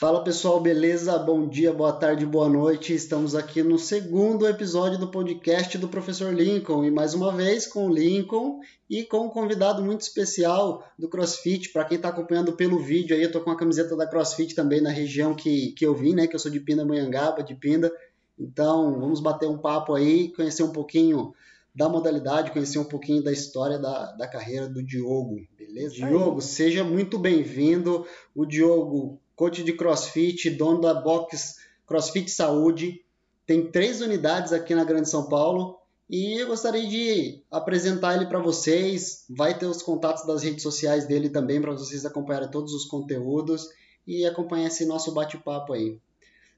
[0.00, 1.18] Fala pessoal, beleza?
[1.18, 2.94] Bom dia, boa tarde, boa noite.
[2.94, 7.86] Estamos aqui no segundo episódio do podcast do Professor Lincoln e mais uma vez com
[7.86, 11.68] o Lincoln e com um convidado muito especial do CrossFit.
[11.68, 14.80] Para quem está acompanhando pelo vídeo aí, eu tô com a camiseta da CrossFit também
[14.80, 16.26] na região que, que eu vim, né?
[16.26, 17.92] Que eu sou de Pindamonhangaba, de Pinda.
[18.38, 21.34] Então, vamos bater um papo aí, conhecer um pouquinho
[21.74, 25.96] da modalidade, conhecer um pouquinho da história da, da carreira do Diogo, beleza?
[25.96, 28.06] Diogo, seja muito bem-vindo.
[28.34, 33.02] O Diogo coach de CrossFit, dono da box CrossFit Saúde.
[33.46, 35.78] Tem três unidades aqui na Grande São Paulo
[36.10, 39.24] e eu gostaria de apresentar ele para vocês.
[39.30, 43.70] Vai ter os contatos das redes sociais dele também para vocês acompanharem todos os conteúdos
[44.06, 45.98] e acompanhar esse nosso bate-papo aí.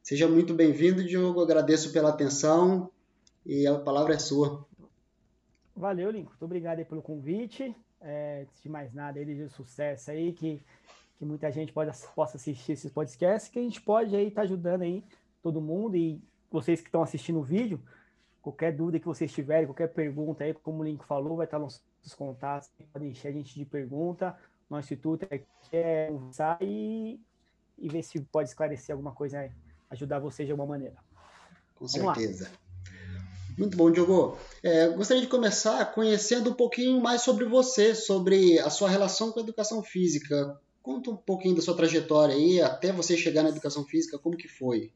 [0.03, 1.41] Seja muito bem-vindo, Diogo.
[1.41, 2.91] Agradeço pela atenção
[3.47, 4.67] e a palavra é sua.
[5.77, 6.31] Valeu, Lincoln.
[6.31, 7.77] Muito obrigado pelo convite.
[8.01, 10.61] É, antes de mais nada, ele de sucesso aí, que
[11.23, 14.43] que muita gente pode, possa assistir esses podcasts, que a gente pode aí estar tá
[14.43, 15.05] ajudando aí
[15.41, 16.21] todo mundo e
[16.51, 17.81] vocês que estão assistindo o vídeo,
[18.43, 21.81] qualquer dúvida que vocês tiverem, qualquer pergunta aí, como o Link falou, vai estar nos
[22.17, 24.37] contatos, podem encher a gente de pergunta,
[24.69, 27.21] nosso instituto é, é conversar e,
[27.79, 29.53] e ver se pode esclarecer alguma coisa aí,
[29.91, 30.97] ajudar vocês de alguma maneira.
[31.77, 32.51] Com Vamos certeza.
[32.51, 32.63] Lá.
[33.57, 34.37] Muito bom, Diogo.
[34.61, 39.39] É, gostaria de começar conhecendo um pouquinho mais sobre você, sobre a sua relação com
[39.39, 40.61] a educação física.
[40.83, 44.49] Conta um pouquinho da sua trajetória aí, até você chegar na educação física, como que
[44.49, 44.93] foi?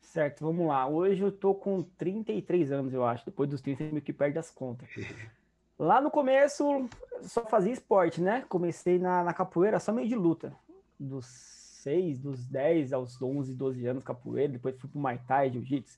[0.00, 0.86] Certo, vamos lá.
[0.86, 3.24] Hoje eu tô com 33 anos, eu acho.
[3.24, 4.88] Depois dos 30, meio que perde as contas.
[5.78, 6.88] Lá no começo,
[7.22, 8.44] só fazia esporte, né?
[8.48, 10.54] Comecei na, na capoeira, só meio de luta.
[10.98, 14.52] Dos 6, dos 10 aos 11, 12 anos, capoeira.
[14.52, 15.96] Depois fui pro Muay Thai, Jiu-Jitsu,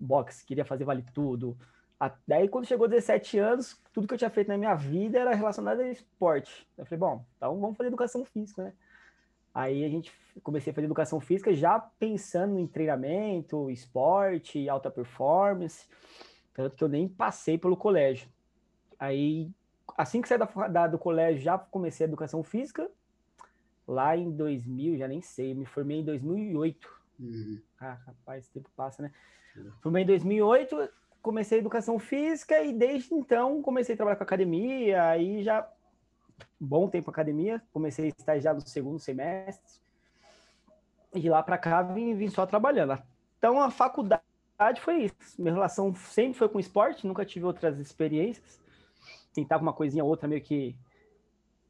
[0.00, 1.58] boxe, queria fazer vale tudo.
[2.26, 5.80] Daí, quando chegou 17 anos, tudo que eu tinha feito na minha vida era relacionado
[5.80, 6.68] a esporte.
[6.76, 8.72] Eu falei, bom, então vamos fazer educação física, né?
[9.52, 10.12] Aí a gente
[10.44, 15.88] comecei a fazer educação física já pensando em treinamento, esporte, alta performance,
[16.54, 18.28] tanto que eu nem passei pelo colégio.
[18.96, 19.50] Aí,
[19.96, 22.88] assim que saí da, da, do colégio, já comecei a educação física,
[23.86, 26.88] lá em 2000, já nem sei, me formei em 2008.
[27.18, 27.60] Uhum.
[27.80, 29.10] Ah, rapaz, esse tempo passa, né?
[29.56, 29.72] Uhum.
[29.80, 30.88] Formei em 2008,
[31.28, 35.70] comecei educação física e desde então comecei a trabalhar com academia, aí já
[36.58, 39.78] bom tempo academia, comecei a estagiar no segundo semestre.
[41.12, 42.98] E de lá para cá vim, vim só trabalhando.
[43.36, 44.22] Então a faculdade
[44.80, 45.14] foi isso.
[45.38, 48.58] Minha relação sempre foi com esporte, nunca tive outras experiências.
[49.34, 50.74] Tentava uma coisinha outra meio que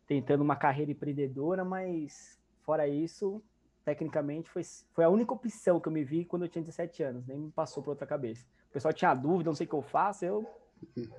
[0.07, 3.43] tentando uma carreira empreendedora, mas fora isso,
[3.85, 7.27] tecnicamente foi, foi a única opção que eu me vi quando eu tinha 17 anos,
[7.27, 8.47] nem me passou por outra cabeça.
[8.69, 10.47] O pessoal tinha dúvida, não sei o que eu faço, eu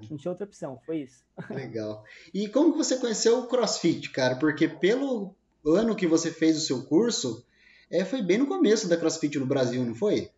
[0.09, 1.23] não tinha outra opção, foi isso.
[1.49, 2.03] Legal.
[2.33, 4.35] E como que você conheceu o CrossFit, cara?
[4.35, 7.45] Porque pelo ano que você fez o seu curso,
[7.89, 10.31] é, foi bem no começo da CrossFit no Brasil, não foi?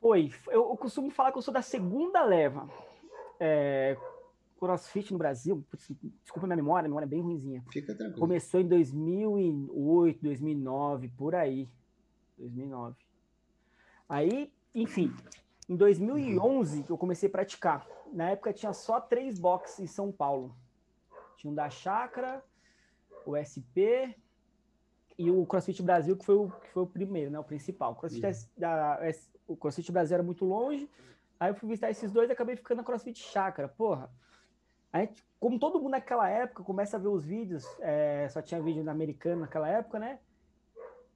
[0.00, 0.32] Foi.
[0.48, 2.68] Eu, eu costumo falar que eu sou da segunda leva.
[3.38, 3.96] É,
[4.58, 5.64] CrossFit no Brasil,
[6.22, 7.62] desculpa minha memória, a memória é bem ruimzinha.
[7.70, 8.20] Fica tranquilo.
[8.20, 11.68] Começou em 2008, 2009, por aí.
[12.38, 12.96] 2009.
[14.08, 15.12] Aí, enfim,
[15.68, 17.86] em 2011 eu comecei a praticar.
[18.12, 20.56] Na época tinha só três boxes em São Paulo.
[21.36, 22.42] Tinha um da Chácara,
[23.24, 24.14] o SP
[25.18, 27.92] e o CrossFit Brasil, que foi o, que foi o primeiro, né, o principal.
[27.92, 29.00] O CrossFit, da,
[29.46, 30.88] o CrossFit Brasil era muito longe,
[31.38, 33.68] aí eu fui visitar esses dois e acabei ficando na CrossFit Chácara.
[33.68, 34.10] Porra,
[34.92, 38.60] a gente, como todo mundo naquela época, começa a ver os vídeos, é, só tinha
[38.60, 40.20] vídeo na americana naquela época, né?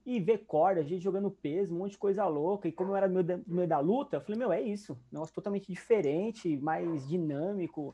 [0.05, 2.67] E ver corda, gente jogando peso, um monte de coisa louca.
[2.67, 4.61] E como eu era no meio da, no meio da luta, eu falei, meu, é
[4.61, 4.97] isso.
[5.11, 7.93] Negócio totalmente diferente, mais dinâmico,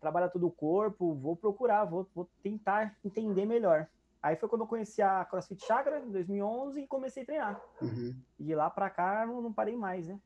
[0.00, 3.86] trabalha todo o corpo, vou procurar, vou, vou tentar entender melhor.
[4.22, 7.60] Aí foi quando eu conheci a CrossFit Chakra, em 2011, e comecei a treinar.
[7.80, 8.14] Uhum.
[8.38, 10.18] E de lá para cá, não, não parei mais, né?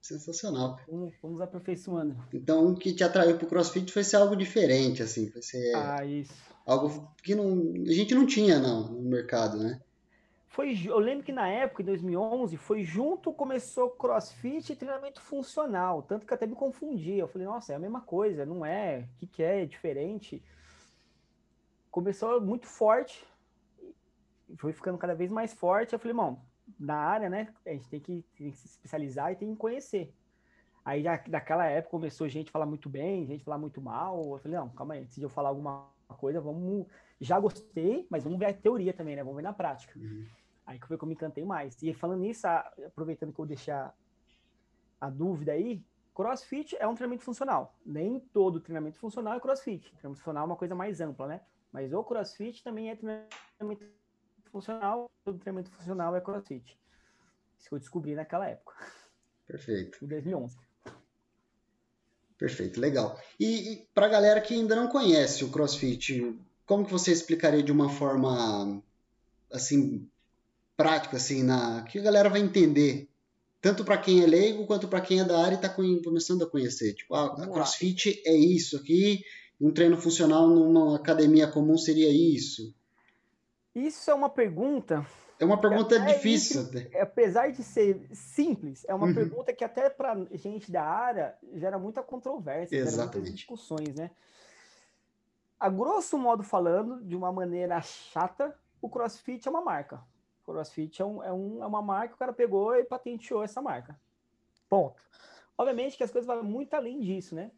[0.00, 0.78] Sensacional.
[0.88, 2.16] Vamos, vamos aperfeiçoando.
[2.32, 6.04] Então, o que te atraiu pro CrossFit foi ser algo diferente, assim, foi ser ah,
[6.04, 6.32] isso.
[6.66, 9.80] algo que não, a gente não tinha não, no mercado, né?
[10.52, 16.02] Foi, eu lembro que na época, em 2011, foi junto, começou CrossFit e treinamento funcional,
[16.02, 17.22] tanto que até me confundia.
[17.22, 19.08] Eu falei, nossa, é a mesma coisa, não é?
[19.14, 19.62] O que, que é?
[19.62, 20.42] É diferente.
[21.90, 23.26] Começou muito forte,
[24.58, 25.94] foi ficando cada vez mais forte.
[25.94, 26.42] Eu falei, irmão,
[26.78, 27.48] na área, né?
[27.64, 30.12] A gente tem que, tem que se especializar e tem que conhecer.
[30.84, 34.22] Aí já, daquela época começou gente a falar muito bem, gente a falar muito mal.
[34.22, 35.88] Eu falei, não, calma aí, de eu falar alguma
[36.18, 36.86] coisa, vamos.
[37.18, 39.22] Já gostei, mas vamos ver a teoria também, né?
[39.22, 39.98] Vamos ver na prática.
[39.98, 40.26] Uhum.
[40.66, 41.80] Aí que foi que eu me encantei mais.
[41.82, 43.92] E falando nisso, aproveitando que eu deixei a,
[45.00, 47.76] a dúvida aí, crossfit é um treinamento funcional.
[47.84, 49.90] Nem todo treinamento funcional é crossfit.
[49.90, 51.40] Treinamento funcional é uma coisa mais ampla, né?
[51.72, 53.84] Mas o crossfit também é treinamento
[54.50, 56.78] funcional, todo treinamento funcional é crossfit.
[57.58, 58.74] Isso que eu descobri naquela época.
[59.46, 60.04] Perfeito.
[60.04, 60.56] Em 2011.
[62.42, 63.16] Perfeito, legal.
[63.38, 66.36] E, e para a galera que ainda não conhece o CrossFit,
[66.66, 68.82] como que você explicaria de uma forma
[69.52, 70.10] assim
[70.82, 73.08] prática, assim, na que a galera vai entender,
[73.60, 76.50] tanto para quem é leigo quanto para quem é da área e está começando a
[76.50, 76.94] conhecer.
[76.94, 79.22] Tipo, ah, a CrossFit é isso aqui,
[79.60, 82.74] um treino funcional numa academia comum seria isso.
[83.74, 85.06] Isso é uma pergunta
[85.38, 86.62] é uma pergunta é, difícil.
[86.62, 89.14] Entre, apesar de ser simples, é uma uhum.
[89.14, 92.96] pergunta que até para gente da área gera muita controvérsia, Exatamente.
[92.96, 94.12] gera muitas discussões, né?
[95.58, 100.00] A grosso modo falando, de uma maneira chata, o CrossFit é uma marca.
[100.52, 103.98] CrossFit é, um, é, um, é uma marca, o cara pegou e patenteou essa marca.
[104.68, 105.02] Ponto.
[105.56, 107.50] Obviamente que as coisas vão muito além disso, né?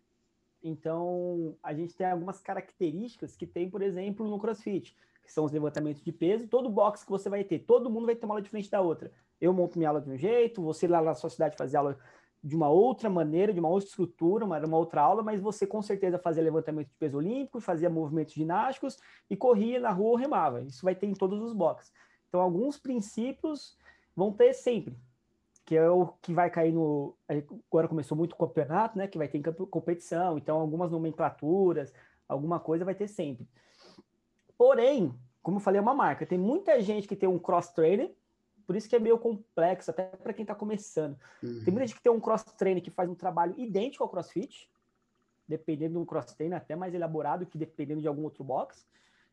[0.62, 5.52] Então, a gente tem algumas características que tem, por exemplo, no CrossFit que são os
[5.52, 8.42] levantamentos de peso, todo box que você vai ter, todo mundo vai ter uma aula
[8.42, 9.10] diferente da outra.
[9.40, 11.98] Eu monto minha aula de um jeito, você lá na sua cidade fazer aula
[12.42, 15.80] de uma outra maneira, de uma outra estrutura, uma, uma outra aula, mas você com
[15.80, 18.98] certeza fazia levantamento de peso olímpico, fazia movimentos ginásticos
[19.30, 20.60] e corria na rua ou remava.
[20.60, 21.90] Isso vai ter em todos os boxes.
[22.34, 23.78] Então, alguns princípios
[24.16, 24.98] vão ter sempre,
[25.64, 27.14] que é o que vai cair no.
[27.70, 29.06] Agora começou muito o campeonato, né?
[29.06, 29.40] Que vai ter
[29.70, 31.94] competição, então algumas nomenclaturas,
[32.28, 33.46] alguma coisa vai ter sempre.
[34.58, 35.14] Porém,
[35.44, 36.26] como eu falei, é uma marca.
[36.26, 38.12] Tem muita gente que tem um cross-trainer,
[38.66, 41.16] por isso que é meio complexo, até para quem está começando.
[41.40, 41.62] Uhum.
[41.64, 44.68] Tem muita gente que tem um cross-trainer que faz um trabalho idêntico ao crossfit,
[45.46, 48.84] dependendo de um cross-trainer até mais elaborado que dependendo de algum outro box.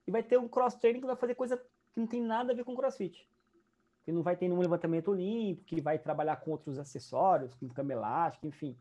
[0.05, 1.59] E vai ter um cross-trainer que vai fazer coisa
[1.93, 3.27] que não tem nada a ver com crossfit.
[4.03, 7.93] Que não vai ter nenhum levantamento olímpico, que vai trabalhar com outros acessórios, com cama
[7.93, 8.77] elástica, enfim.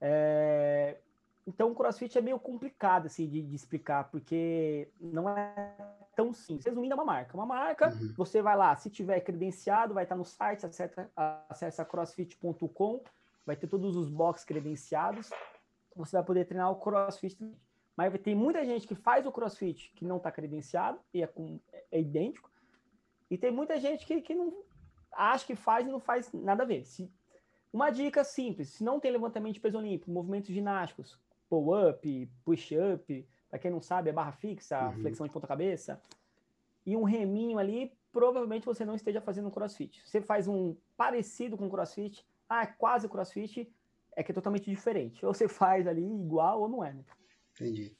[0.00, 0.98] É...
[1.46, 5.76] Então, o CrossFit é meio complicado assim de, de, explicar, porque não é
[6.16, 6.64] tão simples.
[6.64, 7.36] Resumindo, é uma marca.
[7.36, 8.14] Uma marca, uhum.
[8.16, 11.10] você vai lá, se tiver credenciado, vai estar no site, acessa,
[11.48, 13.02] acessa crossfit.com,
[13.44, 15.30] vai ter todos os boxes credenciados,
[15.94, 17.36] você vai poder treinar o CrossFit.
[17.96, 21.60] Mas tem muita gente que faz o CrossFit que não está credenciado, e é, com,
[21.92, 22.50] é, idêntico,
[23.30, 24.52] e tem muita gente que, que não
[25.12, 26.84] acha que faz e não faz nada a ver.
[26.84, 27.10] Se,
[27.72, 31.18] uma dica simples: se não tem levantamento de peso olímpico, movimentos ginásticos,
[31.48, 35.00] pull-up, push-up, para quem não sabe, é barra fixa, uhum.
[35.00, 36.00] flexão de ponta-cabeça,
[36.84, 40.02] e um reminho ali, provavelmente você não esteja fazendo um crossfit.
[40.04, 43.72] Você faz um parecido com crossfit, ah, é quase crossfit,
[44.16, 45.24] é que é totalmente diferente.
[45.24, 47.04] Ou você faz ali igual ou não é, né?
[47.54, 47.96] Entendi.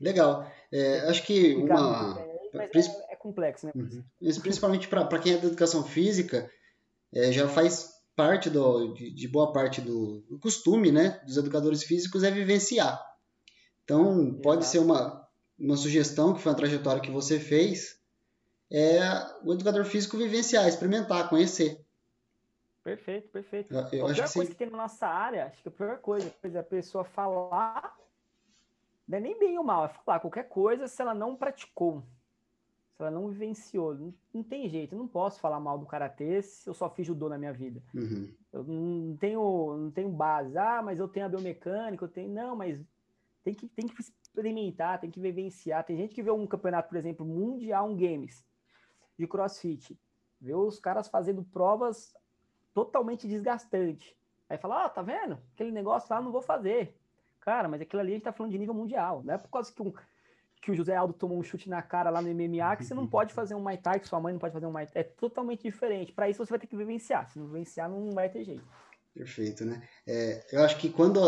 [0.00, 0.50] Legal.
[0.72, 2.18] É, acho que uma.
[2.54, 3.72] É, é, é, complexo, né?
[3.74, 4.02] Uhum.
[4.40, 6.50] Principalmente para quem é da educação física,
[7.12, 11.82] é, já faz parte do, de, de boa parte do, do, costume né, dos educadores
[11.82, 13.00] físicos é vivenciar.
[13.84, 14.72] Então, pode Exato.
[14.72, 15.26] ser uma,
[15.58, 17.98] uma sugestão, que foi uma trajetória que você fez,
[18.70, 19.00] é
[19.44, 21.80] o educador físico vivenciar, experimentar, conhecer.
[22.84, 23.72] Perfeito, perfeito.
[23.72, 26.32] Eu, eu a pior coisa que tem na nossa área, acho que a pior coisa
[26.42, 27.96] é a pessoa falar,
[29.10, 32.02] não é nem bem ou mal, é falar qualquer coisa se ela não praticou
[33.02, 33.94] ela não vivenciou.
[33.94, 37.06] Não, não, tem jeito, eu não posso falar mal do karatê se eu só fiz
[37.06, 37.82] judô na minha vida.
[37.94, 38.32] Uhum.
[38.52, 40.56] Eu não tenho, não tenho base.
[40.56, 42.30] Ah, mas eu tenho a biomecânica, eu tenho.
[42.30, 42.82] Não, mas
[43.42, 45.84] tem que, tem que experimentar, tem que vivenciar.
[45.84, 48.44] Tem gente que vê um campeonato, por exemplo, mundial, um games
[49.18, 49.98] de crossfit,
[50.40, 52.14] vê os caras fazendo provas
[52.72, 54.14] totalmente desgastantes.
[54.48, 55.38] Aí fala, ah, tá vendo?
[55.54, 56.98] Aquele negócio lá não vou fazer.
[57.40, 59.22] Cara, mas aquilo ali a gente tá falando de nível mundial.
[59.24, 59.92] Não é por causa que um,
[60.60, 63.06] que o José Aldo tomou um chute na cara lá no MMA, que você não
[63.08, 65.02] pode fazer um Muay Thai, que sua mãe não pode fazer um Muay Thai.
[65.02, 66.12] É totalmente diferente.
[66.12, 67.30] Para isso você vai ter que vivenciar.
[67.30, 68.64] Se não vivenciar, não vai ter jeito.
[69.14, 69.82] Perfeito, né?
[70.06, 71.20] É, eu acho que quando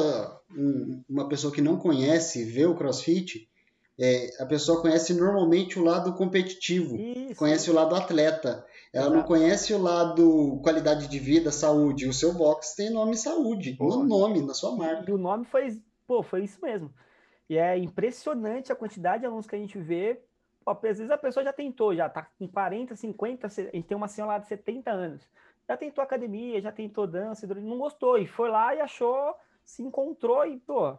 [0.57, 3.49] um, uma pessoa que não conhece vê o CrossFit,
[3.99, 7.37] é, a pessoa conhece normalmente o lado competitivo, isso.
[7.37, 8.65] conhece o lado atleta.
[8.93, 9.17] Ela Exato.
[9.17, 12.07] não conhece o lado qualidade de vida, saúde.
[12.07, 13.89] O seu box tem nome saúde, Pô.
[13.89, 15.11] no nome, na sua marca.
[15.11, 15.81] E o nome foi,
[16.13, 16.93] pô, foi isso mesmo.
[17.49, 20.23] E é impressionante a quantidade de alunos que a gente vê.
[20.63, 23.97] Pô, às vezes a pessoa já tentou, já tá com 40, 50, a gente tem
[23.97, 25.29] uma senhora lá de 70 anos.
[25.67, 28.19] Já tentou academia, já tentou dança, não gostou.
[28.19, 30.99] E foi lá e achou, se encontrou e, pô,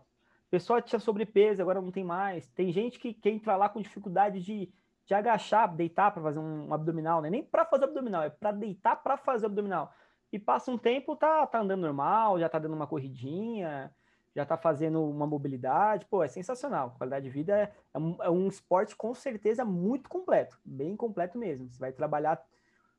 [0.49, 2.47] pessoa tinha sobrepeso, agora não tem mais.
[2.49, 4.71] Tem gente que, que entra lá com dificuldade de,
[5.05, 7.29] de agachar, deitar para fazer um, um, abdominal, né?
[7.29, 9.93] Nem para fazer abdominal, é para deitar para fazer abdominal.
[10.31, 13.93] E passa um tempo, tá, tá andando normal, já tá dando uma corridinha,
[14.35, 16.95] já está fazendo uma mobilidade, pô, é sensacional.
[16.97, 21.37] Qualidade de vida é, é, um, é, um, esporte com certeza muito completo, bem completo
[21.37, 21.69] mesmo.
[21.69, 22.43] Você vai trabalhar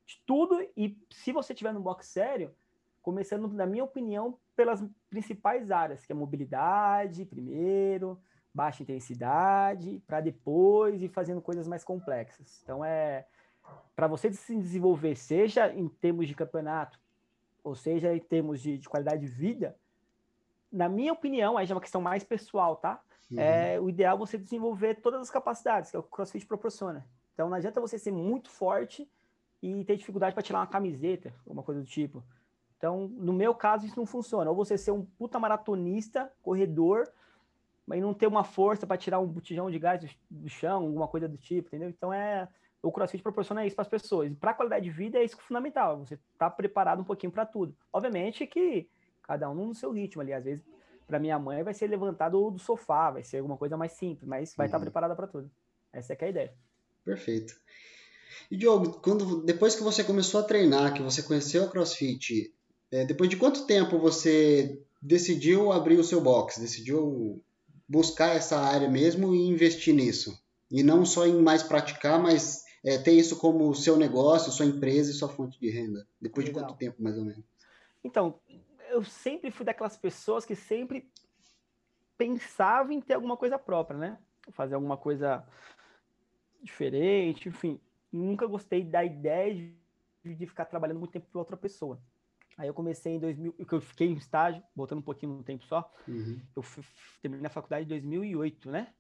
[0.07, 2.55] de tudo e se você tiver no boxe sério,
[3.03, 8.21] começando, na minha opinião, pelas principais áreas, que é mobilidade primeiro,
[8.53, 12.61] baixa intensidade, para depois ir fazendo coisas mais complexas.
[12.63, 13.27] Então é,
[13.97, 17.01] para você se desenvolver, seja em termos de campeonato,
[17.65, 19.77] ou seja em termos de, de qualidade de vida,
[20.75, 23.01] na minha opinião, aí já é uma questão mais pessoal, tá?
[23.31, 23.39] Uhum.
[23.39, 27.07] É o ideal é você desenvolver todas as capacidades que o CrossFit proporciona.
[27.33, 29.09] Então não adianta você ser muito forte
[29.63, 32.23] e ter dificuldade para tirar uma camiseta, alguma coisa do tipo.
[32.77, 34.51] Então, no meu caso, isso não funciona.
[34.51, 37.09] Ou você ser um puta maratonista, corredor,
[37.87, 40.09] mas não ter uma força para tirar um botijão de gás do,
[40.43, 41.89] do, chão, alguma coisa do tipo, entendeu?
[41.89, 42.49] Então é
[42.83, 44.31] o CrossFit proporciona isso para as pessoas.
[44.31, 46.01] E para a qualidade de vida é isso que é fundamental.
[46.01, 47.75] Você tá preparado um pouquinho para tudo.
[47.91, 48.87] Obviamente que
[49.27, 50.33] cada um no seu ritmo ali.
[50.33, 50.65] Às vezes,
[51.07, 54.55] para minha mãe vai ser levantado do sofá, vai ser alguma coisa mais simples, mas
[54.57, 54.85] vai estar uhum.
[54.85, 55.51] preparada para tudo.
[55.93, 56.55] Essa é, é a ideia.
[57.05, 57.55] Perfeito.
[58.51, 62.53] E Diogo, quando depois que você começou a treinar, que você conheceu o CrossFit,
[62.91, 67.43] é, depois de quanto tempo você decidiu abrir o seu box, decidiu
[67.89, 70.39] buscar essa área mesmo e investir nisso?
[70.71, 75.11] E não só em mais praticar, mas é, ter isso como seu negócio, sua empresa
[75.11, 76.07] e sua fonte de renda?
[76.21, 76.63] Depois Legal.
[76.63, 77.45] de quanto tempo, mais ou menos?
[78.03, 78.39] Então,
[78.95, 81.11] eu sempre fui daquelas pessoas que sempre
[82.17, 84.19] pensava em ter alguma coisa própria, né?
[84.53, 85.45] Fazer alguma coisa
[86.63, 87.81] diferente, enfim.
[88.13, 89.53] Nunca gostei da ideia
[90.23, 92.01] de, de ficar trabalhando muito tempo para outra pessoa.
[92.57, 95.65] Aí eu comecei em 2000, que eu fiquei em estágio, voltando um pouquinho no tempo
[95.65, 95.93] só.
[96.07, 96.41] Uhum.
[96.55, 96.85] Eu fui,
[97.21, 98.95] terminei a faculdade em 2008, né?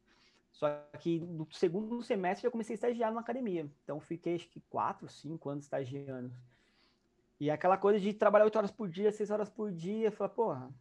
[0.51, 3.71] Só que no segundo semestre eu comecei a estagiar na academia.
[3.85, 6.33] Então fiquei acho que quatro, cinco anos estagiando.
[7.45, 10.75] E aquela coisa de trabalhar oito horas por dia, seis horas por dia, falar, porra,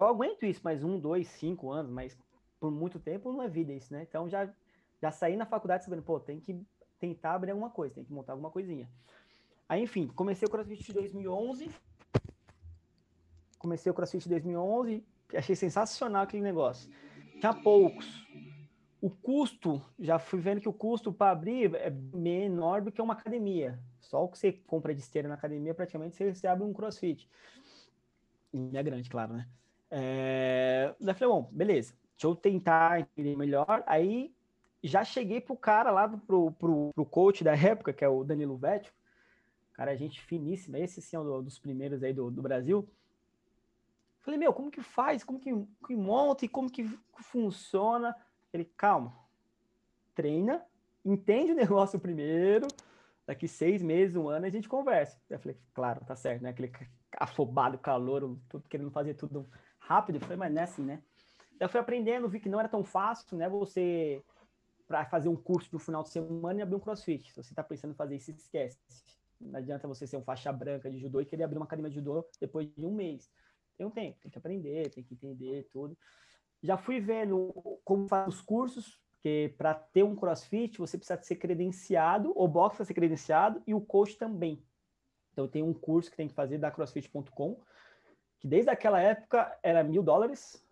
[0.00, 2.18] eu aguento isso mais um, dois, cinco anos, mas
[2.58, 4.06] por muito tempo não é vida isso, né?
[4.08, 4.50] Então já,
[4.98, 6.58] já saí na faculdade sabendo, pô, tem que
[6.98, 8.90] tentar abrir alguma coisa, tem que montar alguma coisinha.
[9.68, 11.70] Aí, enfim, comecei o CrossFit em 2011.
[13.58, 16.90] Comecei o CrossFit em 2011, achei sensacional aquele negócio.
[17.38, 18.26] Tinha poucos.
[19.02, 23.12] O custo, já fui vendo que o custo para abrir é menor do que uma
[23.12, 23.78] academia.
[24.08, 27.28] Só o que você compra de esteira na academia, praticamente você, você abre um crossfit.
[28.54, 29.46] E é grande, claro, né?
[29.90, 30.94] É...
[30.98, 33.84] Daí falei, bom, beleza, deixa eu tentar entender melhor.
[33.86, 34.34] Aí
[34.82, 38.56] já cheguei pro cara lá, pro, pro, pro coach da época, que é o Danilo
[38.56, 38.92] Vettel.
[39.74, 42.88] Cara, gente finíssima, esse sim é um dos primeiros aí do, do Brasil.
[44.20, 45.22] Falei, meu, como que faz?
[45.22, 45.50] Como que,
[45.86, 46.82] que monta e como que
[47.18, 48.16] funciona?
[48.54, 49.14] Ele, calma,
[50.14, 50.64] treina,
[51.04, 52.66] entende o negócio primeiro,
[53.28, 55.20] daqui seis meses, um ano, a gente conversa.
[55.28, 56.48] Eu falei, claro, tá certo, né?
[56.48, 56.72] Aquele
[57.12, 59.46] afobado, calor, tudo querendo fazer tudo
[59.78, 60.16] rápido.
[60.16, 61.02] Eu falei, mas não é assim, né?
[61.60, 63.46] Eu fui aprendendo, vi que não era tão fácil, né?
[63.50, 64.24] Você,
[64.86, 67.30] para fazer um curso um final de semana e abrir um crossfit.
[67.30, 68.78] Se você tá pensando em fazer isso, esquece.
[69.38, 71.96] Não adianta você ser um faixa branca de judô e querer abrir uma academia de
[71.96, 73.30] judô depois de um mês.
[73.76, 75.98] Tem um tempo, tem que aprender, tem que entender tudo.
[76.62, 77.52] Já fui vendo
[77.84, 82.76] como faz os cursos, porque para ter um crossfit, você precisa ser credenciado, o box
[82.76, 84.62] precisa ser credenciado e o coach também.
[85.32, 87.60] Então, tem um curso que tem que fazer da crossfit.com,
[88.38, 90.64] que desde aquela época era mil dólares.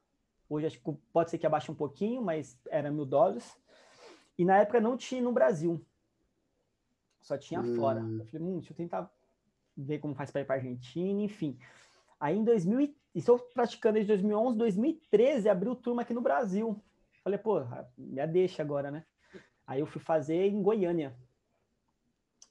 [0.48, 3.56] Hoje acho que pode ser que abaixe um pouquinho, mas era mil dólares.
[4.38, 5.84] E na época não tinha no Brasil.
[7.20, 7.74] Só tinha hum.
[7.76, 8.00] fora.
[8.00, 9.10] Eu falei, hum, deixa eu tentar
[9.76, 11.58] ver como faz para ir para Argentina, enfim.
[12.20, 16.80] Aí em 2000, estou praticando desde 2011, 2013, abriu turma aqui no Brasil.
[17.26, 17.58] Falei, pô,
[17.98, 19.04] me deixa agora, né?
[19.66, 21.12] Aí eu fui fazer em Goiânia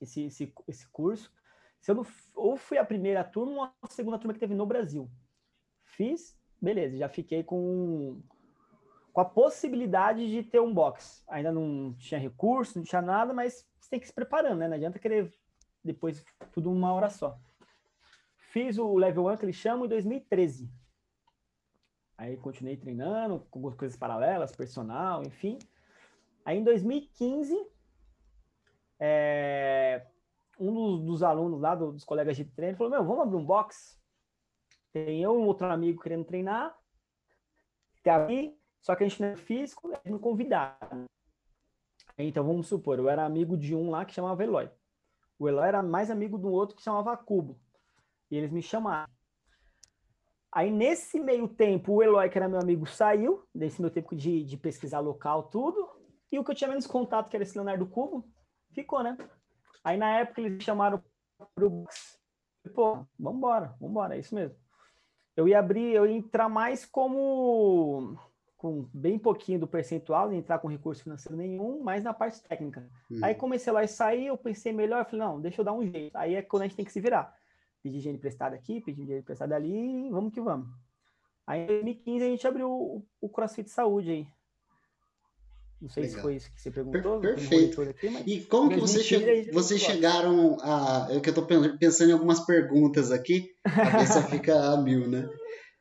[0.01, 1.31] esse, esse, esse curso.
[1.79, 4.65] Se eu não, ou fui a primeira turma ou a segunda turma que teve no
[4.65, 5.09] Brasil.
[5.85, 8.21] Fiz, beleza, já fiquei com,
[9.13, 11.23] com a possibilidade de ter um box.
[11.29, 14.67] Ainda não tinha recurso, não tinha nada, mas você tem que ir se preparando, né?
[14.67, 15.33] Não adianta querer
[15.81, 17.39] depois tudo uma hora só.
[18.51, 20.69] Fiz o level 1 que eles chamam em 2013.
[22.17, 25.59] Aí continuei treinando com algumas coisas paralelas, personal, enfim.
[26.45, 27.55] Aí em 2015,
[28.99, 30.05] é,
[30.59, 33.99] um dos, dos, alunos lá, dos colegas de treino, falou: Meu, vamos abrir um box.
[34.93, 36.77] Tem eu e um outro amigo querendo treinar.
[38.01, 41.05] Tem aqui, só que a gente não é físico, é me convidado.
[42.17, 44.69] Então vamos supor, eu era amigo de um lá que chamava Eloy.
[45.37, 47.59] O Eloy era mais amigo do outro que chamava Cubo.
[48.31, 49.11] E eles me chamaram.
[50.55, 54.41] Aí, nesse meio tempo, o Eloy, que era meu amigo, saiu, nesse meu tempo de,
[54.41, 55.85] de pesquisar local, tudo.
[56.31, 58.25] E o que eu tinha menos contato, que era esse Leonardo Cubo,
[58.71, 59.17] ficou, né?
[59.83, 61.03] Aí, na época, eles chamaram
[61.53, 62.17] pro box.
[62.73, 64.55] Pô, vambora, vambora, é isso mesmo.
[65.35, 68.17] Eu ia abrir, eu ia entrar mais como
[68.55, 72.89] com bem pouquinho do percentual, não entrar com recurso financeiro nenhum, mas na parte técnica.
[73.11, 73.19] Hum.
[73.21, 75.85] Aí comecei lá e sair, eu pensei melhor, eu falei, não, deixa eu dar um
[75.85, 76.15] jeito.
[76.15, 77.35] Aí é quando a gente tem que se virar
[77.85, 80.67] pedir dinheiro emprestado aqui, pedir dinheiro emprestado ali, vamos que vamos.
[81.45, 84.27] Aí em 2015 a gente abriu o, o CrossFit Saúde aí.
[85.79, 86.17] Não sei Legal.
[86.17, 87.19] se foi isso que você perguntou.
[87.19, 87.81] Per perfeito.
[87.83, 91.09] Aqui, e como que você che vocês chegaram a.
[91.11, 95.29] Eu que eu tô pensando em algumas perguntas aqui, a cabeça fica a mil, né?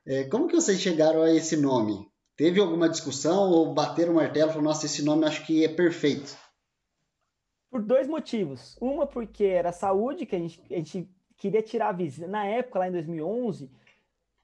[0.07, 2.07] É, como que vocês chegaram a esse nome?
[2.37, 5.69] Teve alguma discussão ou bateram o martelo e falaram, nossa, esse nome acho que é
[5.69, 6.37] perfeito?
[7.71, 8.77] Por dois motivos.
[8.79, 11.09] Uma porque era saúde, que a gente, a gente
[11.45, 12.27] queria tirar a visão.
[12.27, 13.71] Na época, lá em 2011,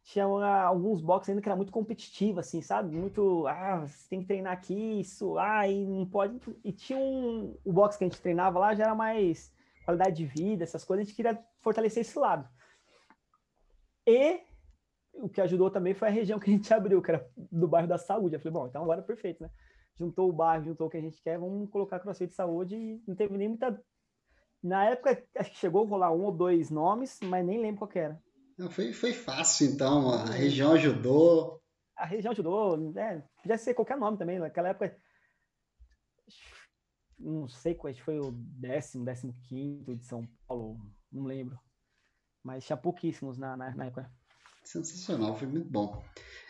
[0.02, 2.94] tinha alguns boxes ainda que era muito competitivo, assim, sabe?
[2.94, 6.38] Muito, ah, você tem que treinar aqui, isso, ah, e não pode.
[6.62, 7.56] E tinha um.
[7.64, 9.50] O box que a gente treinava lá já era mais
[9.84, 12.46] qualidade de vida, essas coisas, a gente queria fortalecer esse lado.
[14.06, 14.40] E
[15.14, 17.88] o que ajudou também foi a região que a gente abriu, que era do bairro
[17.88, 18.36] da saúde.
[18.36, 19.50] Eu falei, bom, então agora é perfeito, né?
[19.94, 23.02] Juntou o bairro, juntou o que a gente quer, vamos colocar crossfit de saúde e
[23.06, 23.82] não teve nem muita.
[24.62, 27.90] Na época, acho que chegou a rolar um ou dois nomes, mas nem lembro qual
[27.94, 28.22] era.
[28.58, 30.10] Não, foi, foi fácil, então.
[30.10, 31.62] A região ajudou.
[31.96, 33.24] A região ajudou, né?
[33.42, 34.38] Podia ser qualquer nome também.
[34.38, 34.96] Naquela época,
[37.18, 40.78] não sei qual foi o décimo, décimo quinto de São Paulo,
[41.12, 41.58] não lembro.
[42.42, 44.10] Mas tinha pouquíssimos na, na, na época.
[44.64, 46.02] Sensacional, foi muito bom.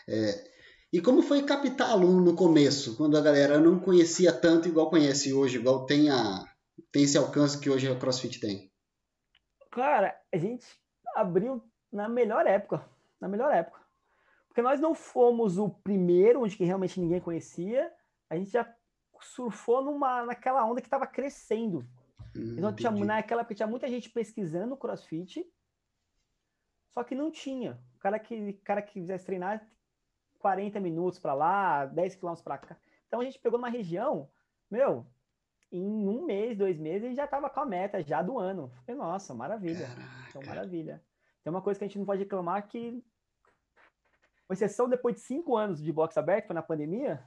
[0.09, 0.51] É,
[0.93, 5.33] e como foi captar aluno no começo, quando a galera não conhecia tanto igual conhece
[5.33, 6.45] hoje, igual tem, a,
[6.93, 8.71] tem esse alcance que hoje a CrossFit tem?
[9.71, 10.67] Cara, a gente
[11.15, 12.85] abriu na melhor época,
[13.21, 13.81] na melhor época.
[14.49, 17.93] Porque nós não fomos o primeiro, onde que realmente ninguém conhecia,
[18.29, 18.69] a gente já
[19.21, 21.87] surfou numa, naquela onda que estava crescendo.
[22.37, 25.47] Hum, então, tinha, naquela época tinha muita gente pesquisando CrossFit,
[26.93, 27.81] só que não tinha.
[27.95, 29.65] O cara que, cara que quisesse treinar
[30.39, 32.77] 40 minutos para lá, 10 quilômetros para cá.
[33.07, 34.29] Então a gente pegou uma região,
[34.71, 35.07] meu,
[35.73, 38.73] em um mês, dois meses, gente já tava com a meta já do ano.
[38.85, 39.87] Falei, nossa, maravilha.
[39.87, 40.29] Caraca.
[40.29, 41.03] Então, maravilha.
[41.45, 43.03] Tem uma coisa que a gente não pode reclamar que,
[44.47, 47.23] com exceção depois de cinco anos de boxe aberto, foi na pandemia,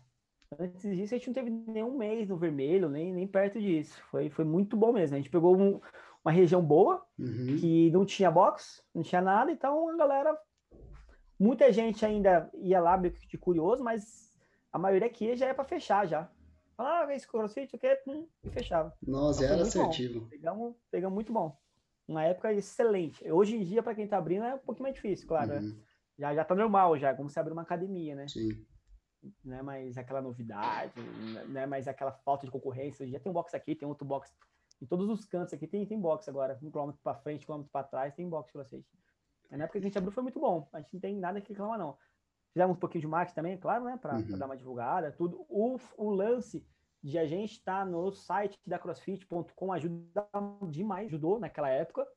[0.59, 4.01] antes disso a gente não teve nenhum mês no vermelho, nem, nem perto disso.
[4.12, 5.15] Foi, foi muito bom mesmo.
[5.15, 5.79] A gente pegou um,
[6.23, 7.58] uma região boa, uhum.
[7.60, 10.38] que não tinha box, não tinha nada, então a galera.
[11.39, 14.32] Muita gente ainda ia lá meio de curioso, mas
[14.71, 16.29] a maioria aqui já é para fechar já.
[16.84, 18.02] Ah, esse crossfit, o?
[18.08, 18.93] Hum, e fechava.
[19.06, 20.28] Nossa, então, era assertivo.
[20.28, 21.58] Pegamos, pegamos muito bom.
[22.08, 23.30] Uma época excelente.
[23.32, 25.54] Hoje em dia, para quem tá abrindo, é um pouquinho mais difícil, claro.
[25.54, 25.60] Né?
[25.60, 25.82] Uhum.
[26.19, 28.28] Já, já tá normal, já, é como se abrir uma academia, né?
[28.28, 28.65] Sim.
[29.43, 30.93] Não é mais aquela novidade,
[31.48, 33.08] não é mais aquela falta de concorrência.
[33.08, 34.30] Já tem um box aqui, tem outro box
[34.84, 36.60] em todos os cantos aqui tem, tem box agora.
[36.62, 38.84] Um quilômetro para frente, um quilômetro para trás, tem box para vocês.
[39.50, 40.67] Na época que a gente abriu foi muito bom.
[40.74, 41.98] A gente não tem nada que reclamar, não.
[42.52, 43.98] Fizemos um pouquinho de marketing também, claro, né?
[43.98, 44.38] Para uhum.
[44.38, 45.46] dar uma divulgada, tudo.
[45.48, 46.67] O, o lance
[47.04, 50.26] de a gente estar tá no site da crossfit.com ajuda
[50.70, 52.08] demais, ajudou naquela época.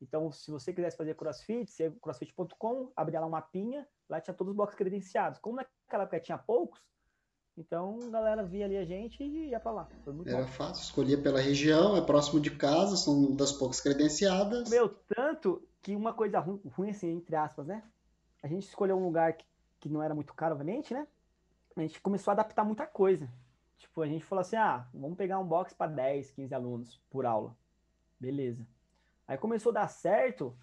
[0.00, 4.52] Então, se você quisesse fazer crossfit, você crossfit.com, abria lá um mapinha, lá tinha todos
[4.52, 5.38] os boxes credenciados.
[5.38, 6.80] Como naquela época tinha poucos,
[7.56, 9.88] então a galera via ali a gente e ia para lá.
[10.26, 10.46] Era bom.
[10.46, 14.70] fácil, escolhia pela região, é próximo de casa, são das poucas credenciadas.
[14.70, 17.82] Meu, tanto que uma coisa ruim, ruim assim, entre aspas, né?
[18.42, 19.46] A gente escolheu um lugar que,
[19.80, 21.06] que não era muito caro, obviamente, né?
[21.74, 23.28] A gente começou a adaptar muita coisa.
[23.78, 27.26] Tipo, a gente falou assim: ah, vamos pegar um box para 10, 15 alunos por
[27.26, 27.56] aula.
[28.18, 28.66] Beleza.
[29.28, 30.56] Aí começou a dar certo,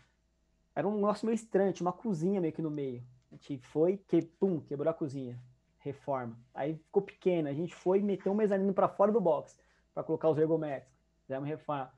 [0.76, 3.04] era um negócio meio estranho, tinha uma cozinha meio que no meio.
[3.32, 5.40] A gente foi, que, pum, quebrou a cozinha
[5.80, 6.38] reforma.
[6.54, 9.60] Aí ficou pequeno, a gente foi meter um mezanino para fora do box
[9.94, 10.94] para colocar os ergométricos.
[11.24, 11.92] Fizemos reforma.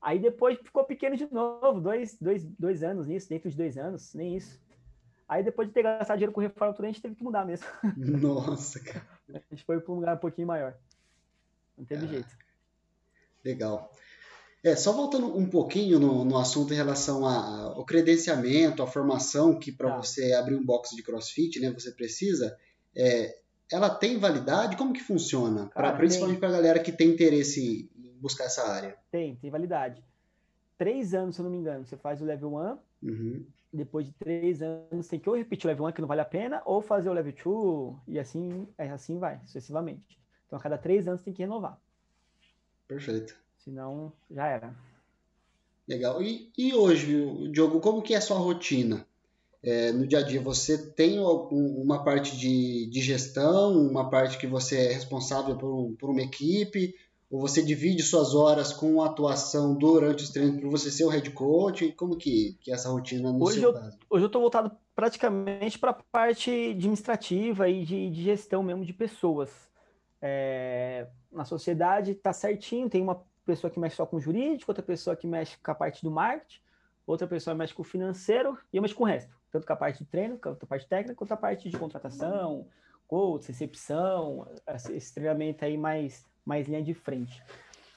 [0.00, 4.14] Aí depois ficou pequeno de novo, dois, dois, dois anos nisso, dentro de dois anos,
[4.14, 4.60] nem isso.
[5.26, 7.66] Aí depois de ter gastado dinheiro com reforma tudo, a gente teve que mudar mesmo.
[7.96, 9.17] Nossa, cara.
[9.34, 10.74] A gente foi para um lugar um pouquinho maior.
[11.76, 12.36] Não teve jeito.
[13.44, 13.92] Legal.
[14.64, 19.70] É, só voltando um pouquinho no, no assunto em relação ao credenciamento, a formação que
[19.70, 19.96] para tá.
[19.96, 22.58] você abrir um box de crossfit, né, você precisa
[22.96, 23.38] é,
[23.70, 24.76] ela tem validade?
[24.76, 25.68] Como que funciona?
[25.68, 28.96] Cara, pra, principalmente para a galera que tem interesse em buscar essa área.
[29.10, 30.02] Tem, tem validade.
[30.76, 33.44] Três anos, se eu não me engano, você faz o level 1, uhum.
[33.72, 36.26] depois de três anos tem que ou repetir o level 1 que não vale a
[36.26, 40.18] pena, ou fazer o level 2 e assim, é, assim vai, sucessivamente.
[40.46, 41.80] Então a cada três anos tem que renovar.
[42.86, 43.36] Perfeito.
[43.58, 44.74] Senão, já era.
[45.86, 46.22] Legal.
[46.22, 49.06] E, e hoje, Diogo, como que é a sua rotina?
[49.62, 54.46] é, no dia a dia você tem uma parte de, de, gestão, uma parte que
[54.46, 56.94] você é responsável por, por, uma equipe,
[57.30, 61.08] ou você divide suas horas com a atuação durante os treinos para você ser o
[61.08, 61.92] head coach?
[61.92, 63.98] Como que, que é essa rotina no hoje seu eu, caso?
[64.08, 68.92] Hoje eu estou voltado praticamente para a parte administrativa e de, de, gestão mesmo de
[68.92, 69.50] pessoas.
[70.20, 75.14] É, na sociedade está certinho, tem uma pessoa que mexe só com jurídico, outra pessoa
[75.14, 76.60] que mexe com a parte do marketing,
[77.06, 79.76] outra pessoa mexe com o financeiro e eu mexo com o resto tanto com a
[79.76, 82.66] parte de treino, quanto a parte técnica, quanto a parte de contratação,
[83.06, 84.46] coach, recepção,
[84.90, 87.42] esse treinamento aí mais, mais linha de frente.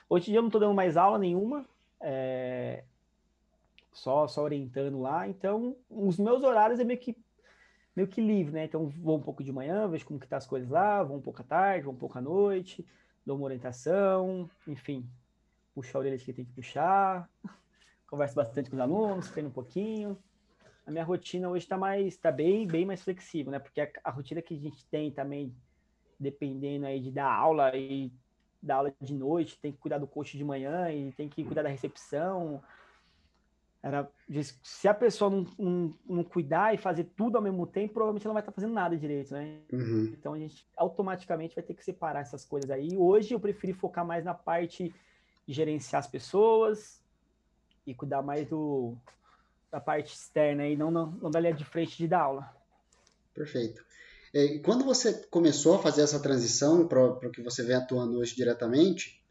[0.10, 1.66] Hoje em dia eu não estou dando mais aula nenhuma,
[2.02, 2.84] é,
[3.94, 7.16] só, só orientando lá, então os meus horários é meio que,
[7.96, 8.66] meio que livre, né?
[8.66, 11.22] Então vou um pouco de manhã, vejo como que tá as coisas lá, vou um
[11.22, 12.86] pouco à tarde, vou um pouco à noite,
[13.26, 15.10] dou uma orientação, enfim,
[15.74, 17.30] puxar a orelha que tem que puxar,
[18.06, 20.18] converso bastante com os alunos, treino um pouquinho.
[20.86, 23.60] A minha rotina hoje está mais, tá bem, bem mais flexível, né?
[23.60, 25.56] Porque a, a, rotina que a gente tem também,
[26.20, 28.12] dependendo aí de dar aula e
[28.62, 31.64] dar aula de noite, tem que cuidar do coach de manhã e tem que cuidar
[31.64, 32.62] da recepção.
[33.84, 34.08] Era,
[34.62, 38.30] se a pessoa não, não, não, cuidar e fazer tudo ao mesmo tempo, provavelmente ela
[38.30, 39.58] não vai estar fazendo nada direito, né?
[39.74, 40.14] Uhum.
[40.14, 42.96] Então a gente automaticamente vai ter que separar essas coisas aí.
[42.96, 44.94] Hoje eu preferi focar mais na parte
[45.48, 47.02] de gerenciar as pessoas
[47.86, 48.96] e cuidar mais do,
[49.72, 52.56] da parte externa e não, não, não da linha de frente de dar aula.
[53.34, 53.84] Perfeito.
[54.34, 58.36] E quando você começou a fazer essa transição para o que você vem atuando hoje
[58.36, 59.22] diretamente,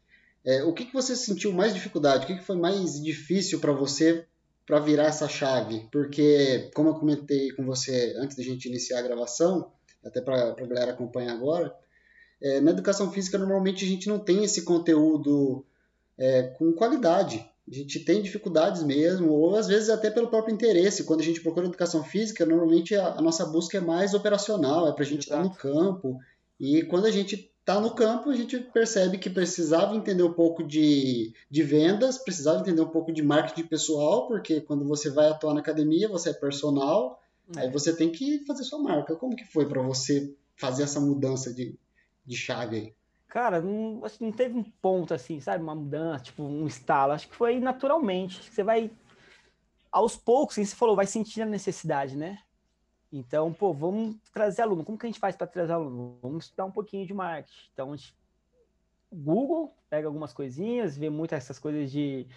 [0.45, 2.23] é, o que, que você sentiu mais dificuldade?
[2.23, 4.25] O que, que foi mais difícil para você
[4.65, 5.87] para virar essa chave?
[5.91, 9.71] Porque, como eu comentei com você antes da gente iniciar a gravação,
[10.03, 11.75] até para a galera acompanhar agora,
[12.41, 15.65] é, na educação física normalmente a gente não tem esse conteúdo
[16.17, 17.47] é, com qualidade.
[17.71, 21.05] A gente tem dificuldades mesmo, ou às vezes até pelo próprio interesse.
[21.05, 24.91] Quando a gente procura educação física, normalmente a, a nossa busca é mais operacional, é
[24.91, 26.19] para a gente estar tá no campo.
[26.59, 30.61] E quando a gente está no campo, a gente percebe que precisava entender um pouco
[30.61, 35.53] de, de vendas, precisava entender um pouco de marketing pessoal, porque quando você vai atuar
[35.53, 37.21] na academia, você é personal,
[37.55, 37.61] é.
[37.61, 39.15] aí você tem que fazer sua marca.
[39.15, 41.73] Como que foi para você fazer essa mudança de,
[42.25, 42.93] de chave aí?
[43.31, 45.63] Cara, não, assim, não teve um ponto assim, sabe?
[45.63, 47.13] Uma mudança, tipo, um estalo.
[47.13, 48.43] Acho que foi naturalmente.
[48.43, 48.91] Você vai,
[49.89, 52.39] aos poucos, assim, você falou, vai sentir a necessidade, né?
[53.09, 54.83] Então, pô, vamos trazer aluno.
[54.83, 56.19] Como que a gente faz para trazer aluno?
[56.21, 57.69] Vamos estudar um pouquinho de marketing.
[57.71, 58.13] Então, a gente,
[59.09, 62.27] Google, pega algumas coisinhas, vê muito essas coisas de,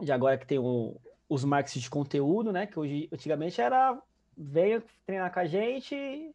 [0.00, 2.68] de agora que tem o, os marketing de conteúdo, né?
[2.68, 4.00] Que hoje, antigamente era,
[4.36, 6.32] venha treinar com a gente,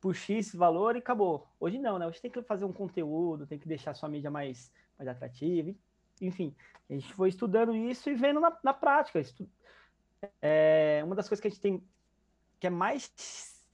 [0.00, 1.46] por X valor e acabou.
[1.58, 2.06] Hoje não, né?
[2.06, 5.74] Hoje tem que fazer um conteúdo, tem que deixar sua mídia mais, mais atrativa.
[6.20, 6.54] Enfim,
[6.88, 9.18] a gente foi estudando isso e vendo na, na prática.
[9.20, 9.48] Estu...
[10.42, 11.82] É, uma das coisas que a gente tem
[12.58, 13.64] que é mais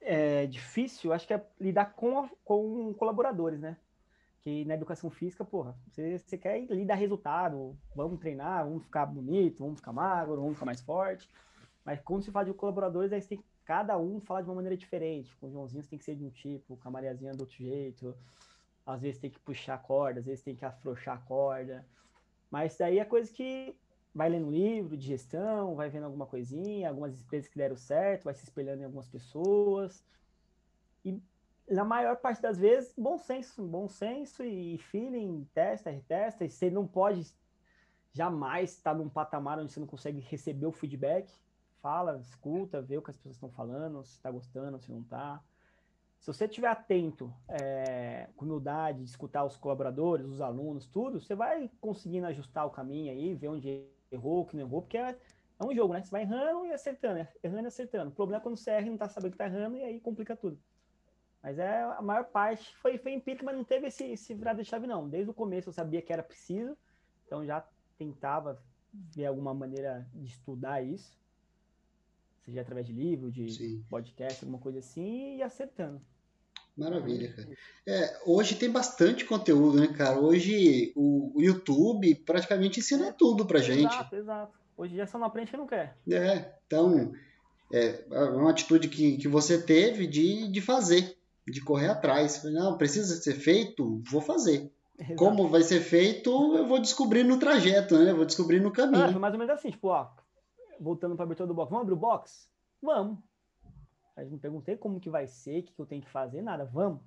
[0.00, 3.76] é, difícil, acho que é lidar com, com colaboradores, né?
[4.40, 9.06] Que na educação física, porra, você, você quer ir dar resultado, vamos treinar, vamos ficar
[9.06, 11.28] bonito, vamos ficar magro, vamos ficar mais forte.
[11.84, 14.54] Mas quando se fala de colaboradores, aí você tem que cada um fala de uma
[14.54, 15.36] maneira diferente.
[15.36, 18.16] Com o Joãozinho tem que ser de um tipo, com a Mariazinha do outro jeito.
[18.86, 21.84] Às vezes tem que puxar a corda, às vezes tem que afrouxar a corda.
[22.48, 23.76] Mas daí é coisa que
[24.14, 28.34] vai lendo livro de gestão, vai vendo alguma coisinha, algumas empresas que deram certo, vai
[28.34, 30.04] se espelhando em algumas pessoas.
[31.04, 31.20] E
[31.68, 36.70] na maior parte das vezes, bom senso, bom senso e feeling, testa, retesta, e você
[36.70, 37.26] não pode
[38.12, 41.28] jamais estar num patamar onde você não consegue receber o feedback
[41.86, 45.40] fala, escuta, vê o que as pessoas estão falando, se está gostando, se não está.
[46.18, 51.36] Se você estiver atento, é, com humildade, de escutar os colaboradores, os alunos, tudo, você
[51.36, 55.16] vai conseguindo ajustar o caminho aí, ver onde errou, o que não errou, porque é,
[55.60, 56.02] é um jogo, né?
[56.02, 58.10] Você vai errando e acertando, errando e acertando.
[58.10, 60.00] O problema é quando você erra e não está sabendo que está errando, e aí
[60.00, 60.58] complica tudo.
[61.40, 64.68] Mas é, a maior parte foi, foi empírica, mas não teve esse, esse virada de
[64.68, 65.08] chave, não.
[65.08, 66.76] Desde o começo eu sabia que era preciso,
[67.24, 67.64] então já
[67.96, 68.60] tentava
[68.92, 71.16] ver alguma maneira de estudar isso
[72.46, 73.84] seja através de livro, de Sim.
[73.90, 76.00] podcast, alguma coisa assim, e acertando.
[76.76, 77.48] Maravilha, cara.
[77.86, 80.20] É, hoje tem bastante conteúdo, né, cara?
[80.20, 83.92] Hoje o, YouTube praticamente ensina tudo pra gente.
[83.92, 84.58] Exato, exato.
[84.76, 85.96] Hoje já só não aprende que não quer.
[86.10, 87.12] É, então
[87.72, 91.16] é, é uma atitude que, que você teve de, de fazer,
[91.48, 92.44] de correr atrás.
[92.44, 94.70] Não, precisa ser feito, vou fazer.
[94.98, 95.16] Exato.
[95.16, 98.10] Como vai ser feito, eu vou descobrir no trajeto, né?
[98.10, 99.16] Eu vou descobrir no caminho.
[99.16, 100.08] Ah, mais ou menos assim, tipo, ó,
[100.80, 102.50] voltando para a abertura do box, vamos abrir o box?
[102.82, 103.18] Vamos.
[104.16, 106.64] Aí não perguntei como que vai ser, o que, que eu tenho que fazer, nada,
[106.64, 107.00] vamos.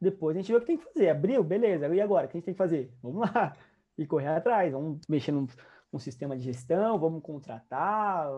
[0.00, 1.10] Depois a gente vê o que tem que fazer.
[1.10, 1.86] Abriu, beleza.
[1.94, 2.26] E agora?
[2.26, 2.90] O que a gente tem que fazer?
[3.02, 3.54] Vamos lá.
[3.98, 4.72] E correr atrás.
[4.72, 5.46] Vamos mexer num,
[5.92, 8.30] num sistema de gestão, vamos contratar,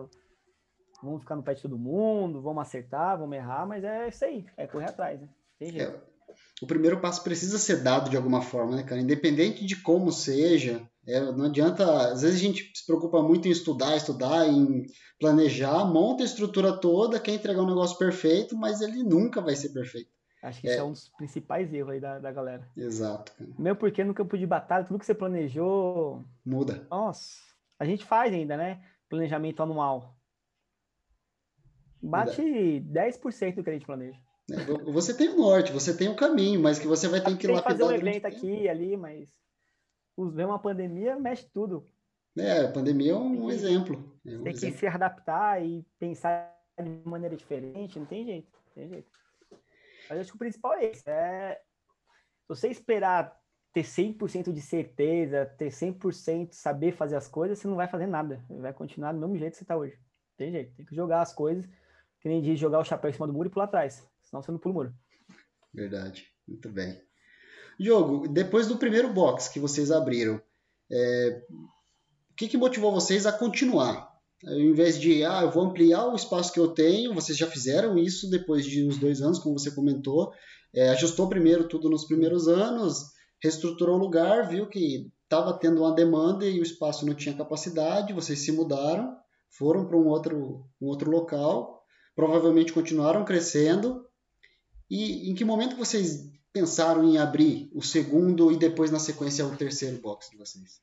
[1.01, 4.45] vamos ficar no pé de todo mundo, vamos acertar, vamos errar, mas é isso aí,
[4.57, 5.29] é correr atrás, né?
[5.59, 5.95] Tem jeito.
[5.95, 9.01] É, o primeiro passo precisa ser dado de alguma forma, né, cara?
[9.01, 12.11] Independente de como seja, é, não adianta.
[12.11, 14.85] Às vezes a gente se preocupa muito em estudar, estudar, em
[15.19, 19.69] planejar, monta a estrutura toda, quer entregar um negócio perfeito, mas ele nunca vai ser
[19.69, 20.11] perfeito.
[20.41, 20.71] Acho que é.
[20.71, 22.69] esse é um dos principais erros aí da, da galera.
[22.75, 23.31] Exato.
[23.31, 23.49] Cara.
[23.57, 26.25] Mesmo porque no campo de batalha, tudo que você planejou.
[26.45, 26.85] Muda.
[26.91, 27.37] Nossa,
[27.79, 28.83] a gente faz ainda, né?
[29.09, 30.17] Planejamento anual.
[32.01, 33.17] Bate Verdade.
[33.19, 34.19] 10% do que a gente planeja.
[34.51, 37.47] É, você tem o norte, você tem o caminho, mas que você vai ter que
[37.47, 39.29] ir lá fazer um evento aqui ali, mas
[40.17, 41.89] vem uma pandemia, mexe tudo.
[42.37, 43.95] É, a pandemia é um, um exemplo.
[44.25, 44.73] É um tem exemplo.
[44.73, 49.11] que se adaptar e pensar de maneira diferente, não tem jeito, não tem jeito.
[50.09, 51.61] Mas acho que o principal é esse, é
[52.47, 53.39] você esperar
[53.73, 58.43] ter 100% de certeza, ter 100% saber fazer as coisas, você não vai fazer nada.
[58.49, 59.95] Vai continuar do mesmo jeito que você está hoje.
[59.95, 61.65] Não tem jeito, tem que jogar as coisas,
[62.19, 64.51] que nem de jogar o chapéu em cima do muro e pular atrás, senão você
[64.51, 64.95] não pula o muro.
[65.73, 67.01] Verdade, muito bem.
[67.79, 70.41] Diogo, depois do primeiro box que vocês abriram,
[70.91, 71.41] é,
[72.31, 74.11] o que, que motivou vocês a continuar?
[74.45, 77.97] Ao invés de, ah, eu vou ampliar o espaço que eu tenho, vocês já fizeram
[77.97, 80.33] isso depois de uns dois anos, como você comentou,
[80.73, 85.95] é, ajustou primeiro tudo nos primeiros anos, reestruturou o lugar, viu que estava tendo uma
[85.95, 89.15] demanda e o espaço não tinha capacidade, vocês se mudaram,
[89.49, 91.83] foram para um outro, um outro local,
[92.15, 94.05] provavelmente continuaram crescendo.
[94.89, 99.57] E em que momento vocês pensaram em abrir o segundo e depois, na sequência, o
[99.57, 100.79] terceiro box de vocês?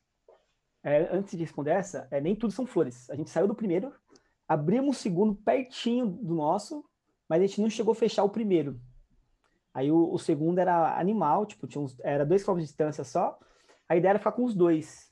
[0.83, 3.09] É, antes de responder essa, é, nem tudo são flores.
[3.09, 3.93] A gente saiu do primeiro,
[4.49, 6.85] abrimos o segundo pertinho do nosso,
[7.29, 8.81] mas a gente não chegou a fechar o primeiro.
[9.73, 13.39] Aí o, o segundo era animal, tipo, tinha uns, era dois quilômetros de distância só.
[13.89, 15.09] A ideia era ficar com os dois.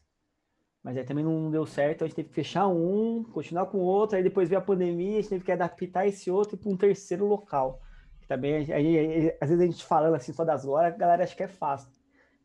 [0.83, 3.83] Mas aí também não deu certo, a gente teve que fechar um, continuar com o
[3.83, 6.77] outro, aí depois veio a pandemia, a gente teve que adaptar esse outro para um
[6.77, 7.81] terceiro local.
[8.29, 11.43] Também, aí, às vezes a gente falando assim só das horas, a galera acha que
[11.43, 11.91] é fácil.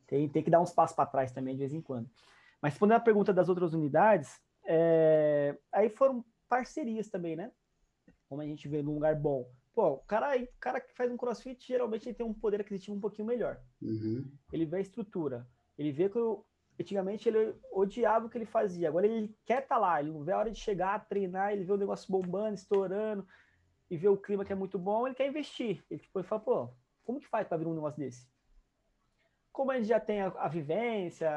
[0.07, 2.09] Tem, tem que dar uns passos para trás também de vez em quando.
[2.61, 5.57] Mas respondendo a pergunta das outras unidades, é...
[5.73, 7.51] aí foram parcerias também, né?
[8.29, 9.45] Como a gente vê num lugar bom.
[9.75, 12.95] Pô, o cara, o cara que faz um crossfit, geralmente ele tem um poder aquisitivo
[12.95, 13.59] um pouquinho melhor.
[13.81, 14.31] Uhum.
[14.53, 15.45] Ele vê a estrutura.
[15.77, 16.45] Ele vê que eu,
[16.79, 18.87] antigamente ele odiava o que ele fazia.
[18.87, 21.73] Agora ele quer estar tá lá, ele vê a hora de chegar, treinar, ele vê
[21.73, 23.27] o negócio bombando, estourando,
[23.89, 25.83] e vê o clima que é muito bom, ele quer investir.
[25.89, 26.69] Ele tipo, ele fala, pô,
[27.03, 28.27] como que faz para vir um negócio desse?
[29.51, 31.29] Como a gente já tem a, a vivência,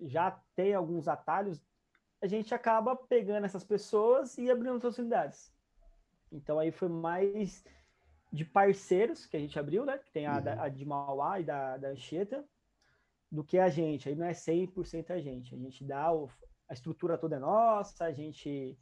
[0.00, 1.60] já tem alguns atalhos,
[2.20, 5.52] a gente acaba pegando essas pessoas e abrindo outras unidades.
[6.30, 7.64] Então aí foi mais
[8.32, 9.98] de parceiros que a gente abriu, né?
[9.98, 10.60] Que tem a, uhum.
[10.62, 12.44] a de Mauá e da, da Anchieta,
[13.30, 14.08] do que a gente.
[14.08, 15.54] Aí não é 100% a gente.
[15.54, 16.30] A gente dá o,
[16.68, 18.78] a estrutura toda é nossa, a gente.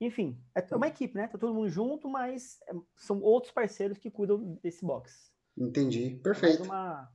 [0.00, 1.26] Enfim, é uma equipe, né?
[1.26, 5.32] Tá todo mundo junto, mas é, são outros parceiros que cuidam desse box.
[5.56, 6.20] Entendi.
[6.22, 6.62] Perfeito.
[6.62, 7.10] uma,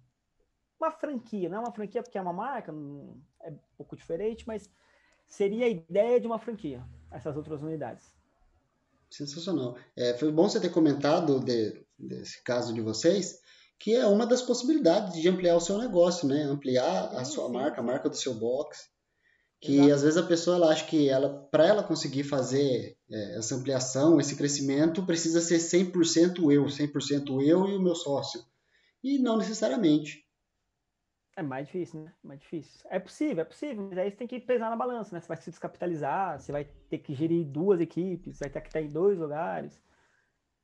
[0.79, 2.71] uma franquia, não é uma franquia porque é uma marca,
[3.41, 4.69] é um pouco diferente, mas
[5.25, 8.13] seria a ideia de uma franquia, essas outras unidades.
[9.09, 9.77] Sensacional.
[9.95, 13.39] É, foi bom você ter comentado de, desse caso de vocês,
[13.79, 16.43] que é uma das possibilidades de ampliar o seu negócio, né?
[16.43, 17.81] Ampliar sim, a sua sim, marca, sim.
[17.81, 18.89] a marca do seu box.
[19.63, 19.93] Que Exato.
[19.93, 24.19] às vezes a pessoa ela acha que ela, para ela conseguir fazer é, essa ampliação,
[24.19, 28.41] esse crescimento, precisa ser 100% eu, 100% eu e o meu sócio.
[29.01, 30.21] E não necessariamente.
[31.37, 32.13] É mais difícil, né?
[32.21, 32.85] Mais difícil.
[32.89, 35.21] É possível, é possível, mas aí você tem que pesar na balança, né?
[35.21, 38.81] Você vai se descapitalizar, você vai ter que gerir duas equipes, vai ter que estar
[38.81, 39.81] em dois lugares.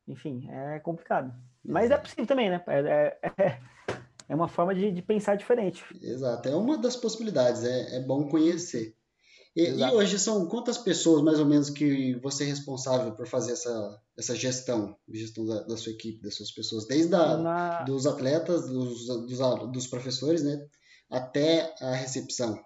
[0.06, 1.34] Enfim, é complicado.
[1.64, 2.62] Mas é possível também, né?
[2.68, 3.60] É, é, é
[4.36, 5.84] uma forma de, de, pensar diferente.
[6.02, 8.96] Exato, é uma das possibilidades, é, é bom conhecer.
[9.56, 13.54] E, e, hoje são quantas pessoas, mais ou menos, que você é responsável por fazer
[13.54, 17.84] essa, essa gestão, gestão da, da sua equipe, das suas pessoas, desde a, Na...
[17.84, 20.68] dos atletas, dos, dos, dos, professores, né,
[21.10, 22.63] até a recepção?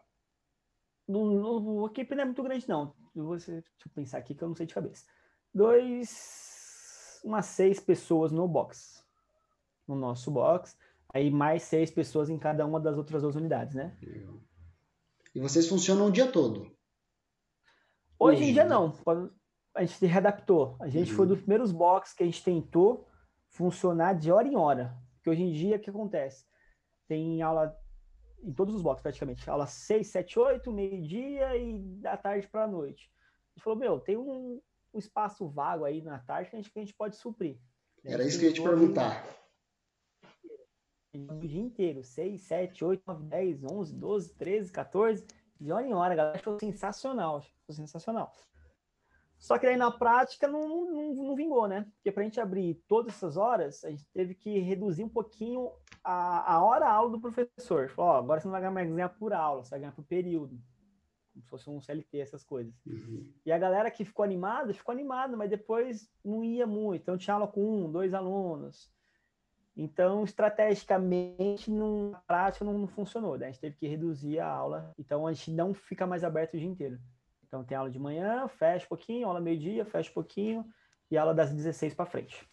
[1.08, 2.93] No, a equipe não é muito grande, não.
[3.15, 5.06] Vou, deixa eu pensar aqui que eu não sei de cabeça.
[5.54, 9.04] Dois, umas seis pessoas no box,
[9.88, 10.76] no nosso box,
[11.13, 13.95] aí mais seis pessoas em cada uma das outras duas unidades, né?
[15.34, 16.71] E vocês funcionam o dia todo?
[18.19, 18.93] Hoje, Hoje em dia não.
[19.76, 20.76] A gente se readaptou.
[20.80, 21.17] A gente uhum.
[21.17, 23.08] foi dos primeiros boxes que a gente tentou
[23.49, 24.95] funcionar de hora em hora.
[25.15, 26.45] Porque hoje em dia, o que acontece?
[27.08, 27.76] Tem aula
[28.43, 29.49] em todos os boxes, praticamente.
[29.49, 33.10] Aula 6, 7, 8, meio-dia e da tarde para a noite.
[33.52, 34.62] A gente falou, meu, tem um,
[34.93, 37.58] um, espaço vago aí na tarde que a gente, que a gente pode suprir.
[38.04, 39.26] Era isso que eu ia te perguntar.
[41.13, 45.26] O dia inteiro, 6, 7, 8, 9, 10, 11, 12, 13, 14,
[45.60, 48.34] de hora em hora, a galera achou sensacional, achou sensacional.
[49.38, 51.86] Só que aí na prática não, não, não vingou, né?
[51.95, 55.69] Porque para a gente abrir todas essas horas, a gente teve que reduzir um pouquinho
[56.02, 57.89] a, a hora aula do professor.
[57.89, 60.58] Falou, ó, agora você não vai mais ganhar por aula, você vai ganhar por período.
[61.34, 62.73] Como se fosse um CLT, essas coisas.
[62.86, 63.30] Uhum.
[63.45, 67.02] E a galera que ficou animada, ficou animada, mas depois não ia muito.
[67.02, 68.89] Então tinha aula com um, dois alunos.
[69.75, 73.38] Então, estrategicamente, na prática, não, não funcionou.
[73.38, 73.47] Né?
[73.47, 74.93] A gente teve que reduzir a aula.
[74.99, 76.99] Então, a gente não fica mais aberto o dia inteiro.
[77.47, 80.65] Então, tem aula de manhã, fecha um pouquinho, aula meio-dia, fecha um pouquinho.
[81.09, 82.47] e aula das 16 para frente.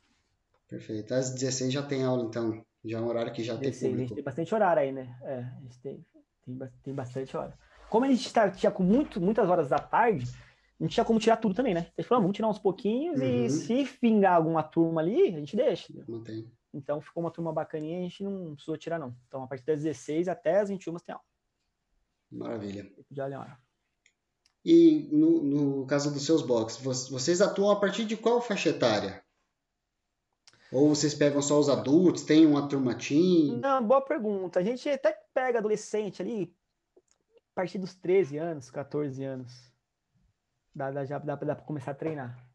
[0.69, 1.13] Perfeito.
[1.13, 2.65] Às 16 já tem aula, então.
[2.85, 3.97] Já é um horário que já 16, tem público.
[3.97, 5.19] A gente tem bastante horário aí, né?
[5.23, 6.07] É, a gente tem,
[6.45, 7.59] tem, tem bastante hora.
[7.91, 10.25] Como a gente tá, tinha com muito, muitas horas da tarde,
[10.81, 11.89] a gente tinha como tirar tudo também, né?
[11.99, 13.27] A gente falou, vamos tirar uns pouquinhos uhum.
[13.27, 15.93] e se pingar alguma turma ali, a gente deixa.
[16.09, 16.51] Mantém.
[16.73, 19.17] Então ficou uma turma bacaninha e a gente não precisou tirar, não.
[19.27, 21.25] Então, a partir das 16 até as 21 tem aula.
[22.31, 22.91] Maravilha.
[23.11, 23.59] Já hora.
[24.65, 29.25] E no, no caso dos seus boxes, vocês atuam a partir de qual faixa etária?
[30.73, 32.23] Ou vocês pegam só os adultos?
[32.23, 33.59] Tem uma turma teen?
[33.59, 34.61] Não, boa pergunta.
[34.61, 36.55] A gente até pega adolescente ali,
[37.37, 39.73] a partir dos 13 anos, 14 anos.
[40.73, 42.51] Dá, dá, já dá, dá para começar a treinar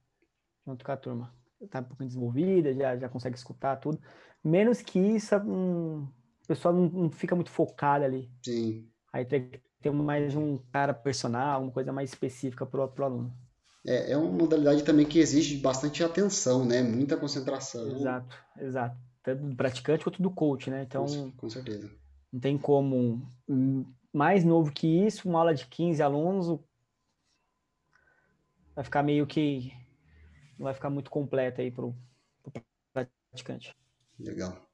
[0.65, 1.34] junto com a turma.
[1.67, 3.99] Tá um pouco desenvolvida, já, já consegue escutar tudo.
[4.43, 8.30] Menos que isso, um, o pessoal não, não fica muito focado ali.
[8.43, 8.88] Sim.
[9.12, 13.34] Aí tem que ter mais um cara personal, uma coisa mais específica para o aluno.
[13.86, 16.82] É, é uma modalidade também que exige bastante atenção, né?
[16.82, 17.88] Muita concentração.
[17.91, 18.97] Exato, exato.
[19.21, 20.84] Tanto do praticante quanto do coach, né?
[20.84, 21.89] Então, com, com certeza.
[22.34, 23.32] Não tem como
[24.12, 26.60] mais novo que isso, uma aula de 15 alunos
[28.75, 29.71] vai ficar meio que
[30.58, 31.96] vai ficar muito completa aí para o
[32.94, 33.76] praticante.
[34.20, 34.65] Legal.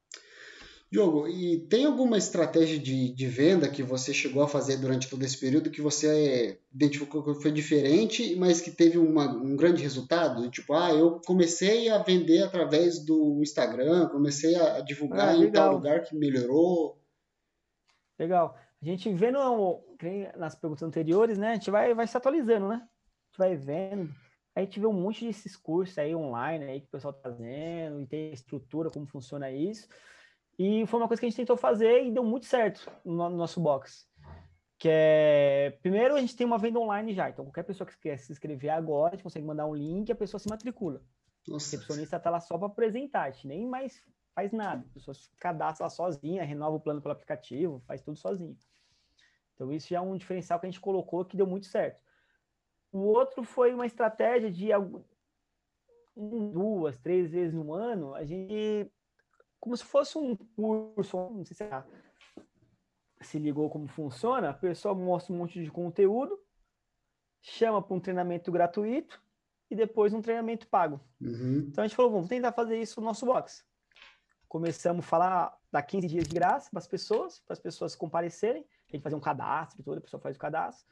[0.92, 5.24] Diogo, e tem alguma estratégia de, de venda que você chegou a fazer durante todo
[5.24, 10.50] esse período que você identificou que foi diferente, mas que teve uma, um grande resultado?
[10.52, 15.76] Tipo, ah, eu comecei a vender através do Instagram, comecei a divulgar ah, em tal
[15.76, 17.02] lugar que melhorou.
[18.20, 18.58] Legal.
[18.82, 19.40] A gente vendo
[20.36, 21.52] nas perguntas anteriores, né?
[21.52, 22.76] A gente vai, vai se atualizando, né?
[22.76, 24.14] A gente vai vendo.
[24.62, 28.00] A gente vê um monte desses cursos aí online aí que o pessoal tá fazendo,
[28.00, 29.88] e tem estrutura, como funciona isso.
[30.58, 33.60] E foi uma coisa que a gente tentou fazer e deu muito certo no, nosso
[33.60, 34.08] box.
[34.78, 38.18] Que é, primeiro a gente tem uma venda online já, então qualquer pessoa que quer
[38.18, 41.02] se inscrever agora, a gente consegue mandar um link e a pessoa se matricula.
[41.48, 41.54] Nossa.
[41.54, 44.04] O recepcionista está lá só para apresentar, a gente nem mais
[44.36, 44.86] faz nada.
[44.92, 48.56] A pessoa se cadastra lá sozinha, renova o plano pelo aplicativo, faz tudo sozinho.
[49.56, 52.02] Então isso já é um diferencial que a gente colocou que deu muito certo.
[52.92, 54.70] O outro foi uma estratégia de
[56.16, 58.92] um, duas, três vezes no ano, a gente
[59.62, 61.84] como se fosse um curso, não sei se é,
[63.22, 66.38] se ligou como funciona, a pessoa mostra um monte de conteúdo,
[67.40, 69.22] chama para um treinamento gratuito
[69.70, 71.00] e depois um treinamento pago.
[71.22, 71.68] Uhum.
[71.68, 73.64] Então a gente falou, vamos tentar fazer isso no nosso box.
[74.48, 78.66] Começamos a falar, dar 15 dias de graça para as pessoas, para as pessoas comparecerem,
[78.90, 80.88] a gente fazer um cadastro e tudo, a pessoa faz o cadastro.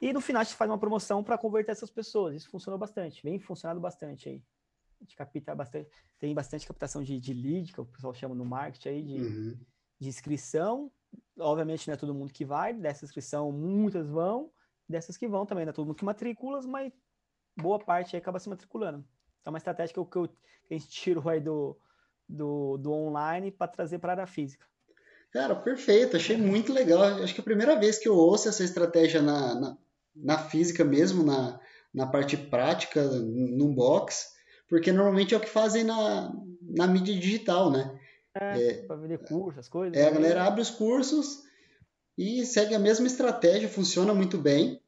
[0.00, 2.34] E no final a gente faz uma promoção para converter essas pessoas.
[2.34, 4.42] Isso funcionou bastante, vem funcionando bastante aí
[5.00, 8.44] a gente capta bastante, tem bastante captação de, de lead, que o pessoal chama no
[8.44, 9.58] marketing aí, de, uhum.
[9.98, 10.90] de inscrição.
[11.38, 14.50] Obviamente não é todo mundo que vai, dessa inscrição muitas vão,
[14.88, 16.92] dessas que vão também, não é todo mundo que matricula, mas
[17.56, 18.98] boa parte aí acaba se matriculando.
[19.40, 21.78] Então, é uma estratégia que, eu, que, eu, que a gente tirou aí do,
[22.28, 24.66] do, do online para trazer para a área física.
[25.30, 27.02] Cara, perfeito, achei muito legal.
[27.02, 29.78] Acho que é a primeira vez que eu ouço essa estratégia na, na,
[30.16, 31.60] na física mesmo, na,
[31.92, 34.36] na parte prática, num box
[34.68, 37.98] porque normalmente é o que fazem na, na mídia digital, né?
[38.34, 39.96] É, é para vender cursos, as coisas.
[39.96, 40.16] É, a né?
[40.16, 41.44] galera abre os cursos
[42.18, 44.80] e segue a mesma estratégia, funciona muito bem.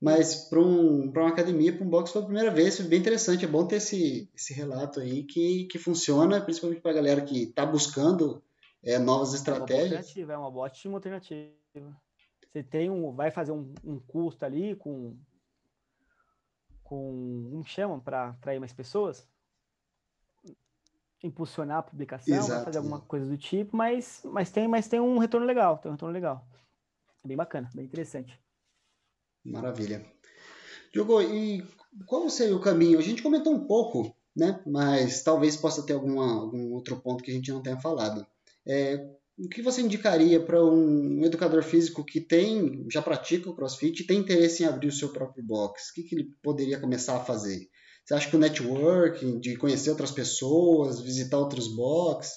[0.00, 3.44] Mas para um, uma academia, para um box foi a primeira vez, foi bem interessante.
[3.44, 7.44] É bom ter esse, esse relato aí que, que funciona, principalmente para a galera que
[7.44, 8.40] está buscando
[8.84, 10.16] é, novas estratégias.
[10.16, 11.96] É uma boa alternativa, é uma alternativa.
[12.50, 15.16] Você tem um, vai fazer um, um custo ali com
[16.82, 19.28] com como chamam para atrair mais pessoas?
[21.22, 25.46] Impulsionar a publicação, fazer alguma coisa do tipo, mas, mas, tem, mas tem um retorno
[25.46, 26.46] legal, tem um retorno legal.
[27.24, 28.40] É bem bacana, bem interessante.
[29.44, 30.06] Maravilha.
[30.92, 31.66] Diogo, e
[32.06, 32.98] qual seria o caminho?
[32.98, 34.62] A gente comentou um pouco, né?
[34.64, 38.26] Mas talvez possa ter alguma, algum outro ponto que a gente não tenha falado.
[38.64, 44.02] É, o que você indicaria para um educador físico que tem, já pratica o CrossFit
[44.02, 45.90] e tem interesse em abrir o seu próprio box?
[45.90, 47.68] O que, que ele poderia começar a fazer?
[48.04, 52.32] Você acha que o networking, de conhecer outras pessoas, visitar outros boxes,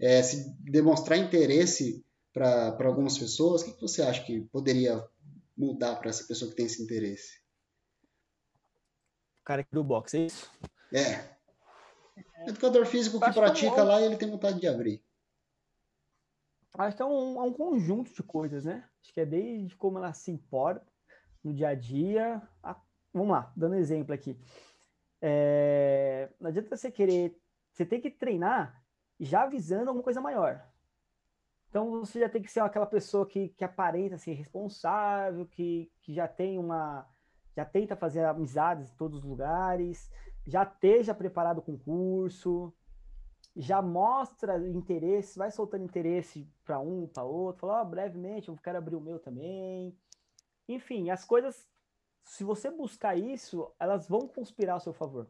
[0.00, 2.02] é, se demonstrar interesse
[2.32, 5.04] para algumas pessoas, o que, que você acha que poderia
[5.56, 7.38] mudar para essa pessoa que tem esse interesse?
[9.40, 10.50] O cara que do box, é isso?
[10.92, 11.36] É.
[12.46, 15.05] Educador físico que pratica lá, ele tem vontade de abrir.
[16.78, 18.88] Acho que é um, é um conjunto de coisas, né?
[19.02, 20.86] Acho que é desde como ela se importa
[21.42, 22.42] no dia a dia.
[22.62, 22.76] A...
[23.12, 24.38] Vamos lá, dando exemplo aqui.
[25.20, 26.30] É...
[26.40, 27.38] Não adianta você querer.
[27.72, 28.82] Você tem que treinar
[29.18, 30.62] já visando alguma coisa maior.
[31.68, 36.14] Então você já tem que ser aquela pessoa que, que aparenta ser responsável, que, que
[36.14, 37.06] já tem uma.
[37.54, 40.10] já tenta fazer amizades em todos os lugares,
[40.46, 42.72] já esteja preparado o curso,
[43.56, 48.76] já mostra interesse, vai soltando interesse para um, para outro, fala, oh, brevemente eu quero
[48.76, 49.96] abrir o meu também.
[50.68, 51.66] Enfim, as coisas,
[52.22, 55.26] se você buscar isso, elas vão conspirar ao seu favor.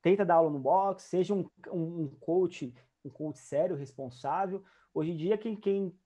[0.00, 2.72] Tenta dar aula no box, seja um, um, um coach,
[3.04, 4.62] um coach sério, responsável.
[4.94, 5.98] Hoje em dia, quem, quem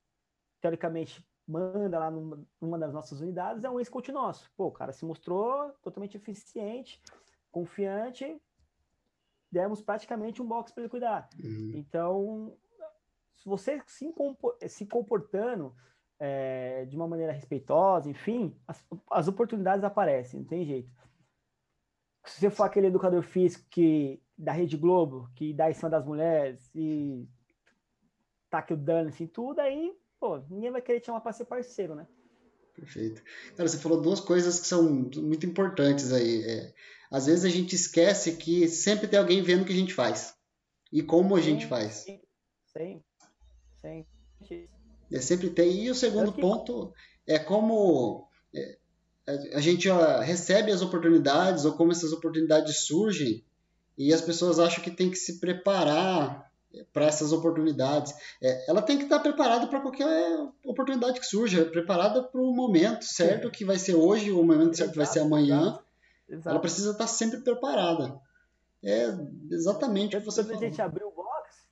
[0.59, 4.51] teoricamente manda lá numa, numa das nossas unidades é um ex-coach nosso.
[4.57, 6.99] Pô, o cara se mostrou totalmente eficiente,
[7.51, 8.41] confiante,
[9.51, 11.29] demos praticamente um box para ele cuidar.
[11.41, 11.71] Uhum.
[11.75, 12.57] Então,
[13.35, 14.13] se você se,
[14.67, 15.75] se comportando
[16.19, 20.91] é, de uma maneira respeitosa, enfim, as, as, oportunidades aparecem, não tem jeito.
[22.25, 26.05] Se você for aquele educador físico que da Rede Globo, que dá em cima das
[26.05, 27.27] mulheres e
[28.49, 31.45] tá que o dano assim, tudo, aí, pô, ninguém vai querer te chamar para ser
[31.45, 32.07] parceiro, né?
[32.75, 33.21] Perfeito.
[33.55, 36.43] Cara, você falou duas coisas que são muito importantes aí.
[36.43, 36.73] É,
[37.09, 40.35] às vezes a gente esquece que sempre tem alguém vendo o que a gente faz
[40.91, 41.93] e como a sim, gente faz.
[42.03, 42.21] Sim,
[43.81, 44.05] sim.
[44.47, 44.67] sim.
[45.11, 45.85] É, sempre tem.
[45.85, 46.41] E o segundo que...
[46.41, 46.93] ponto
[47.25, 48.77] é como é,
[49.53, 53.43] a gente ó, recebe as oportunidades ou como essas oportunidades surgem
[53.97, 56.51] e as pessoas acham que tem que se preparar
[56.91, 58.13] para essas oportunidades.
[58.41, 63.03] É, ela tem que estar preparada para qualquer oportunidade que surja, preparada para o momento
[63.05, 65.79] certo que vai ser hoje, o momento certo que vai ser amanhã.
[66.27, 66.49] Exato.
[66.49, 68.19] Ela precisa estar sempre preparada.
[68.83, 69.07] É
[69.49, 70.59] exatamente o que você quando falou.
[70.59, 71.67] Quando a gente abriu o box,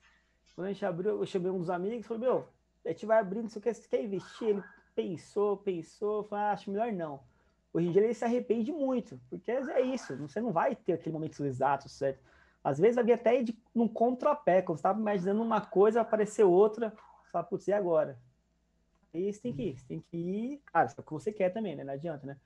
[0.54, 2.48] quando a gente abriu, eu chamei um dos amigos e falei, meu,
[2.84, 4.48] a gente vai abrindo, você quer, você quer investir?
[4.48, 4.62] Ele
[4.94, 7.20] pensou, pensou, falou, ah, acho melhor não.
[7.72, 11.12] Hoje em dia ele se arrepende muito, porque é isso, você não vai ter aquele
[11.12, 12.20] momento exato, certo?
[12.64, 16.44] Às vezes vai vir até de, num contrapé, quando você estava imaginando uma coisa, aparecer
[16.44, 16.90] outra,
[17.22, 18.18] você fala, putz, e agora?
[19.12, 21.50] Aí você tem que ir, você tem que ir, cara, é o que você quer
[21.50, 21.84] também, né?
[21.84, 22.36] Não adianta, né?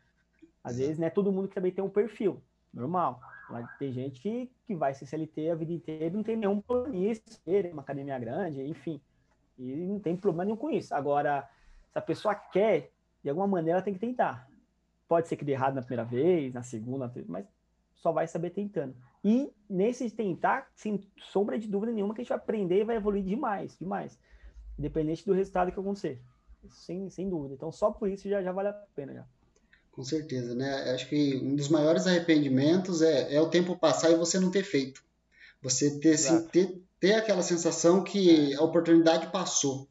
[0.63, 2.43] Às vezes, né, todo mundo que também tem um perfil,
[2.75, 3.21] normal.
[3.49, 6.89] Mas tem gente que, que vai ser CLT a vida inteira não tem nenhum plano
[6.89, 7.23] nisso,
[7.73, 9.01] uma academia grande, enfim.
[9.57, 10.95] E não tem problema nenhum com isso.
[10.95, 11.49] Agora,
[11.91, 12.91] se a pessoa quer,
[13.23, 14.49] de alguma maneira ela tem que tentar.
[15.09, 17.47] Pode ser que dê errado na primeira vez, na segunda, mas
[17.95, 18.95] só vai saber tentando.
[19.29, 22.97] E nesse tentar, sem sombra de dúvida nenhuma, que a gente vai aprender e vai
[22.97, 24.19] evoluir demais, demais.
[24.79, 26.19] Independente do resultado que acontecer.
[26.71, 27.53] Sem, sem dúvida.
[27.53, 29.13] Então, só por isso já, já vale a pena.
[29.13, 29.27] Já.
[29.93, 30.95] Com certeza, né?
[30.95, 34.63] Acho que um dos maiores arrependimentos é, é o tempo passar e você não ter
[34.63, 35.05] feito.
[35.61, 39.87] Você ter, assim, ter, ter aquela sensação que a oportunidade passou.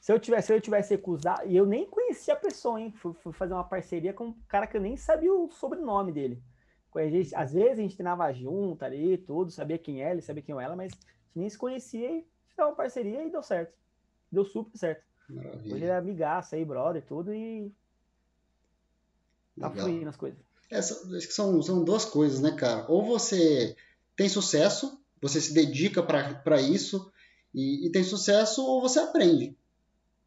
[0.00, 2.90] Se eu tivesse, se eu tivesse recusado, e eu nem conhecia a pessoa, hein?
[2.90, 6.42] Fui, fui, fazer uma parceria com um cara que eu nem sabia o sobrenome dele.
[6.96, 10.58] Gente, às vezes a gente treinava junto ali, tudo, sabia quem é ele, sabia quem
[10.58, 10.92] é ela, mas
[11.34, 13.72] nem se conhecia e fez uma parceria e deu certo.
[14.32, 15.04] Deu super certo.
[15.28, 15.74] Maravilha.
[15.74, 17.70] Hoje é amigaça aí, brother, tudo, e
[19.60, 19.86] tá Legal.
[19.86, 20.38] fluindo as coisas.
[20.70, 22.86] É, são, são duas coisas, né, cara?
[22.88, 23.76] Ou você
[24.16, 27.10] tem sucesso, você se dedica para isso
[27.54, 29.56] e, e, tem sucesso, ou você aprende.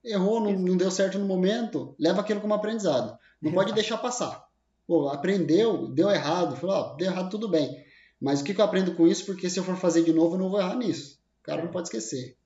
[0.04, 3.18] Errou, não, não, deu certo no momento, leva aquilo como aprendizado.
[3.42, 4.48] Não pode deixar passar.
[4.88, 7.84] Pô, aprendeu, deu errado, falou, ó, deu errado, tudo bem.
[8.20, 9.26] Mas o que, que eu aprendo com isso?
[9.26, 11.20] Porque se eu for fazer de novo, eu não vou errar nisso.
[11.42, 12.38] O cara não pode esquecer.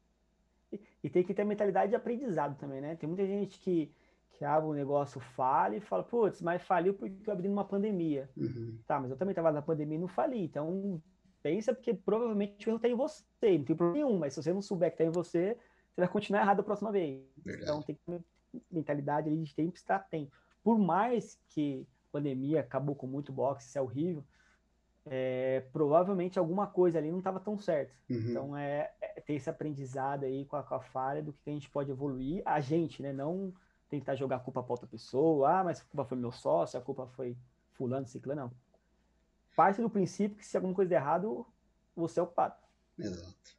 [0.71, 2.95] E, e tem que ter mentalidade de aprendizado também, né?
[2.95, 3.91] Tem muita gente que,
[4.31, 8.29] que abre um negócio, falha e fala, putz, mas faliu porque eu abri numa pandemia.
[8.38, 8.77] Uhum.
[8.88, 10.45] Tá, mas eu também estava na pandemia e não fali.
[10.45, 11.01] Então,
[11.43, 13.57] pensa porque provavelmente o erro está em você.
[13.57, 15.57] Não tem problema nenhum, mas se você não souber que está em você,
[15.93, 17.21] você vai continuar errado a próxima vez.
[17.38, 17.63] Verdade.
[17.63, 18.21] Então, tem que ter
[18.71, 20.31] mentalidade ali de tempo estar tempo.
[20.63, 21.86] Por mais que
[22.16, 24.24] pandemia acabou com muito boxe, isso é horrível,
[25.05, 27.93] é, provavelmente alguma coisa ali não estava tão certo.
[28.09, 28.30] Uhum.
[28.30, 31.53] Então é, é, ter esse aprendizado aí com a, com a falha do que a
[31.53, 33.11] gente pode evoluir, a gente, né?
[33.11, 33.53] Não
[33.89, 36.82] tentar jogar a culpa para outra pessoa, ah, mas a culpa foi meu sócio, a
[36.82, 37.38] culpa foi
[37.74, 38.51] fulano, ciclano, não.
[39.55, 41.45] Parte do princípio que se alguma coisa der errado,
[41.95, 42.55] você é o culpado.
[42.97, 43.55] Exato.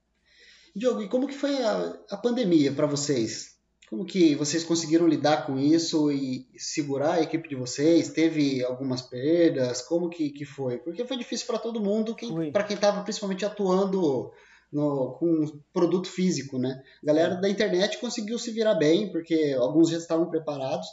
[0.74, 3.55] Diogo, e como que foi a, a pandemia para vocês?
[3.88, 8.08] Como que vocês conseguiram lidar com isso e segurar a equipe de vocês?
[8.10, 9.80] Teve algumas perdas?
[9.80, 10.78] Como que, que foi?
[10.78, 12.16] Porque foi difícil para todo mundo,
[12.52, 14.32] para quem estava principalmente atuando
[14.72, 16.82] no, com produto físico, né?
[17.00, 20.86] A galera da internet conseguiu se virar bem, porque alguns já estavam preparados,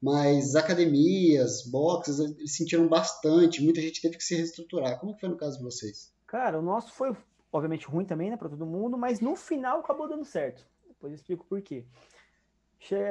[0.00, 4.98] mas academias, boxes, eles sentiram bastante, muita gente teve que se reestruturar.
[4.98, 6.12] Como que foi no caso de vocês?
[6.26, 7.16] Cara, o nosso foi
[7.52, 10.66] obviamente ruim também, né, para todo mundo, mas no final acabou dando certo.
[10.88, 11.84] Depois eu explico por quê.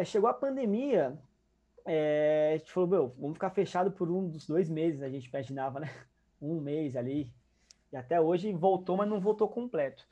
[0.05, 1.17] Chegou a pandemia,
[1.85, 5.27] é, a gente falou, meu, vamos ficar fechado por um dos dois meses, a gente
[5.27, 5.89] imaginava, né?
[6.41, 7.31] Um mês ali.
[7.93, 10.07] E até hoje voltou, mas não voltou completo.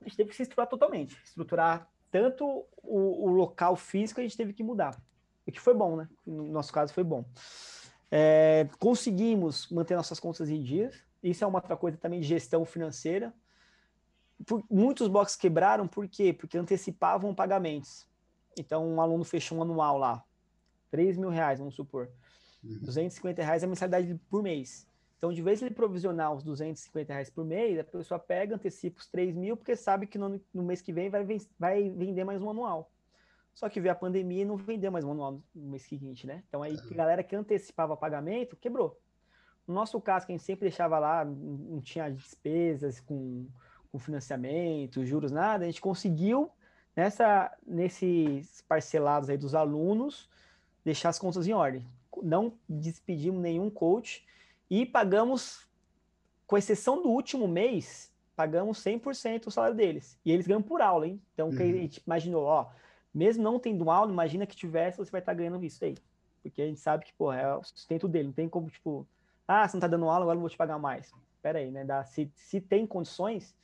[0.00, 1.20] A gente teve que se estruturar totalmente.
[1.22, 4.98] Estruturar tanto o, o local físico, a gente teve que mudar.
[5.46, 6.08] O que foi bom, né?
[6.26, 7.22] No nosso caso foi bom.
[8.10, 11.04] É, conseguimos manter nossas contas em dias.
[11.22, 13.34] Isso é uma outra coisa também de gestão financeira.
[14.46, 16.32] Por, muitos boxes quebraram, por quê?
[16.32, 18.08] Porque antecipavam pagamentos.
[18.58, 20.24] Então, um aluno fechou um anual lá,
[20.90, 22.10] 3 mil reais, vamos supor.
[22.62, 22.78] Uhum.
[22.80, 24.86] 250 reais é a mensalidade por mês.
[25.18, 29.06] Então, de vez ele provisionar os 250 reais por mês, a pessoa pega, antecipa os
[29.06, 31.26] 3 mil, porque sabe que no, no mês que vem vai,
[31.58, 32.90] vai vender mais um anual.
[33.52, 36.42] Só que veio a pandemia e não vendeu mais um anual no mês seguinte, né?
[36.48, 38.98] Então, aí a galera que antecipava pagamento quebrou.
[39.66, 43.46] No nosso caso, que a gente sempre deixava lá, não tinha despesas com,
[43.92, 46.50] com financiamento, juros, nada, a gente conseguiu,
[46.94, 50.28] nessa, nesses parcelados aí dos alunos,
[50.84, 51.86] deixar as contas em ordem.
[52.22, 54.26] Não despedimos nenhum coach
[54.68, 55.66] e pagamos,
[56.46, 60.18] com exceção do último mês, pagamos 100% o salário deles.
[60.24, 61.20] E eles ganham por aula, hein?
[61.34, 61.56] Então, uhum.
[61.56, 62.70] que a gente imaginou, ó,
[63.12, 65.96] mesmo não tendo aula, imagina que tivesse, você vai estar tá ganhando isso aí.
[66.42, 68.28] Porque a gente sabe que, pô, é o sustento dele.
[68.28, 69.06] Não tem como, tipo,
[69.46, 71.12] ah, você não tá dando aula, agora não vou te pagar mais.
[71.42, 71.84] Pera aí, né?
[71.84, 73.54] Dá, se, se tem condições,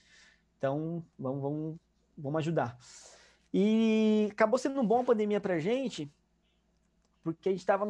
[0.58, 1.76] então vamos, vamos,
[2.16, 2.76] vamos ajudar.
[3.58, 6.12] E acabou sendo uma boa pandemia pra gente,
[7.24, 7.86] porque a gente estava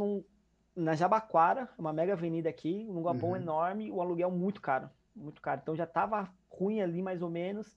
[0.77, 3.37] na Jabaquara, uma mega avenida aqui, um galpão uhum.
[3.37, 5.61] enorme, o aluguel muito caro, muito caro.
[5.61, 7.77] Então já estava ruim ali mais ou menos,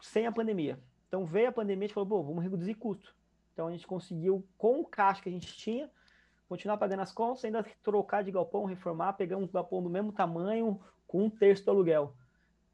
[0.00, 0.78] sem a pandemia.
[1.08, 3.14] Então veio a pandemia, a gente falou, pô, vamos reduzir custo.
[3.52, 5.90] Então a gente conseguiu, com o caixa que a gente tinha,
[6.48, 10.80] continuar pagando as contas, ainda trocar de galpão, reformar, pegar um galpão do mesmo tamanho,
[11.06, 12.14] com um terço do aluguel.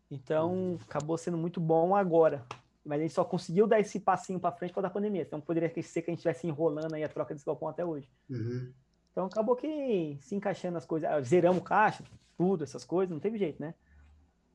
[0.08, 0.78] Então uhum.
[0.88, 2.46] acabou sendo muito bom agora.
[2.88, 5.20] Mas a gente só conseguiu dar esse passinho para frente por causa da pandemia.
[5.20, 8.08] Então poderia ser que a gente estivesse enrolando aí a troca desse galpão até hoje.
[8.30, 8.72] Uhum.
[9.12, 12.02] Então acabou que se encaixando as coisas, ah, zeramos caixa,
[12.34, 13.74] tudo, essas coisas, não teve jeito, né?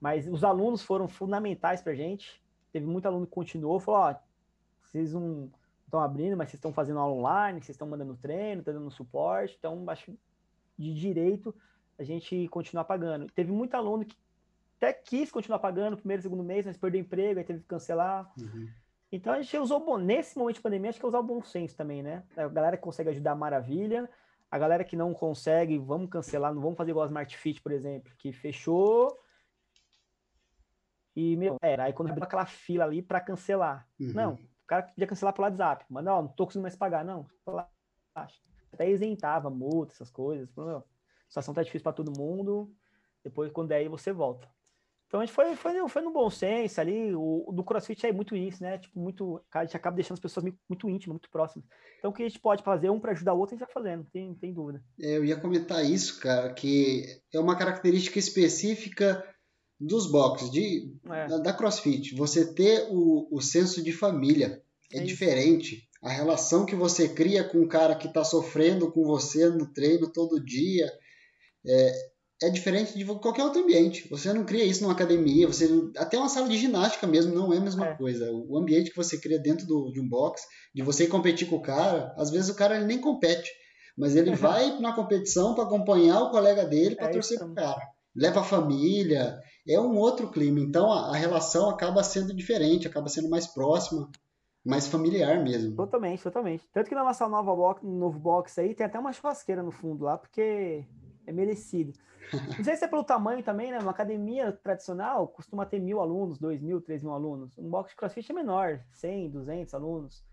[0.01, 2.41] Mas os alunos foram fundamentais para a gente.
[2.71, 4.15] Teve muito aluno que continuou, falou: ó,
[4.81, 5.51] vocês não
[5.86, 9.55] estão abrindo, mas vocês estão fazendo aula online, vocês estão mandando treino, estão dando suporte,
[9.59, 10.11] então acho
[10.75, 11.53] de direito
[11.99, 13.27] a gente continuar pagando.
[13.27, 14.17] Teve muito aluno que
[14.84, 18.31] até quis continuar pagando primeiro, segundo mês, mas perdeu emprego, aí teve que cancelar.
[18.39, 18.67] Uhum.
[19.11, 21.41] Então a gente usou, bom, nesse momento de pandemia, acho que é usar o bom
[21.41, 22.23] senso também, né?
[22.36, 24.09] A galera que consegue ajudar, maravilha.
[24.49, 27.71] A galera que não consegue, vamos cancelar, não vamos fazer igual a Smart Fit, por
[27.71, 29.17] exemplo, que fechou
[31.15, 31.86] e, meu, era.
[31.86, 33.88] Aí quando abriu aquela fila ali para cancelar.
[33.99, 34.13] Uhum.
[34.13, 35.86] Não, o cara podia cancelar pelo WhatsApp.
[35.89, 37.05] Mas não, não tô conseguindo mais pagar.
[37.05, 37.25] Não,
[38.71, 40.49] até isentava multa, essas coisas.
[40.55, 40.84] Meu, a
[41.27, 42.73] situação tá difícil para todo mundo.
[43.23, 44.49] Depois, quando é aí, você volta.
[45.14, 47.14] Então a gente foi, foi, foi no bom senso ali.
[47.14, 48.80] O, do CrossFit é muito isso, né?
[48.80, 49.39] Tipo, muito.
[49.53, 51.70] A gente acaba deixando as pessoas muito íntimas, muito próximas.
[51.99, 53.72] Então o que a gente pode fazer um para ajudar o outro, a gente vai
[53.72, 54.84] fazendo, tem, tem dúvida.
[54.99, 59.24] É, eu ia comentar isso, cara, que é uma característica específica
[59.80, 61.28] dos boxes, de, é.
[61.28, 62.16] da, da, CrossFit.
[62.16, 65.88] Você ter o, o senso de família é, é diferente.
[66.01, 70.11] A relação que você cria com o cara que está sofrendo com você no treino
[70.11, 70.91] todo dia.
[71.64, 74.07] É, é diferente de qualquer outro ambiente.
[74.09, 77.57] Você não cria isso numa academia, você até uma sala de ginástica mesmo não é
[77.57, 77.95] a mesma é.
[77.95, 78.31] coisa.
[78.31, 80.41] O ambiente que você cria dentro do, de um box,
[80.73, 83.49] de você competir com o cara, às vezes o cara ele nem compete,
[83.97, 87.81] mas ele vai na competição para acompanhar o colega dele para é torcer pro cara.
[88.15, 90.59] Leva a família, é um outro clima.
[90.59, 94.09] Então a, a relação acaba sendo diferente, acaba sendo mais próxima
[94.65, 95.75] mais familiar mesmo.
[95.75, 96.65] Totalmente, totalmente.
[96.71, 99.71] Tanto que na nossa nova box, no novo box aí tem até uma churrasqueira no
[99.71, 100.86] fundo lá, porque
[101.26, 101.93] é merecido.
[102.57, 103.80] Não sei se é pelo tamanho também, né?
[103.80, 107.57] Uma academia tradicional costuma ter mil alunos, dois mil, três mil alunos.
[107.57, 110.26] Um box de crossfit é menor, 100, 200 alunos.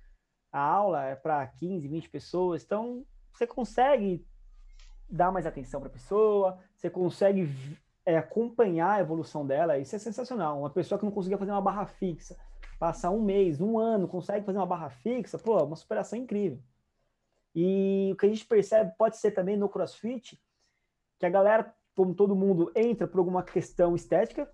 [0.53, 2.65] A aula é para 15, 20 pessoas.
[2.65, 4.25] Então, você consegue
[5.09, 7.53] dar mais atenção para a pessoa, você consegue
[8.05, 9.79] é, acompanhar a evolução dela.
[9.79, 10.61] Isso é sensacional.
[10.61, 12.37] Uma pessoa que não conseguia fazer uma barra fixa,
[12.79, 16.61] passar um mês, um ano, consegue fazer uma barra fixa, pô, uma superação incrível.
[17.55, 20.41] E o que a gente percebe pode ser também no crossfit,
[21.21, 24.51] que a galera como todo mundo, entra por alguma questão estética.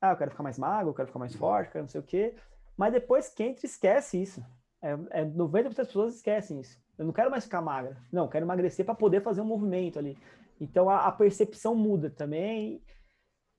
[0.00, 2.00] Ah, eu quero ficar mais magro, eu quero ficar mais forte, eu quero não sei
[2.00, 2.36] o quê.
[2.76, 4.40] Mas depois que entra, esquece isso.
[4.80, 6.80] É, é 90% das pessoas esquecem isso.
[6.96, 7.96] Eu não quero mais ficar magra.
[8.12, 10.16] Não, quero emagrecer para poder fazer um movimento ali.
[10.60, 12.80] Então a, a, percepção muda também.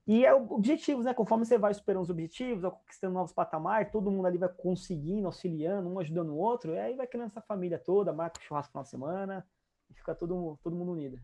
[0.06, 1.12] E é objetivos, né?
[1.12, 5.88] Conforme você vai superando os objetivos, conquistando novos patamares, todo mundo ali vai conseguindo, auxiliando,
[5.88, 8.84] um ajudando o outro, e aí vai criando essa família toda, marca o churrasco na
[8.84, 9.46] semana,
[9.88, 11.20] e fica todo, todo mundo unido.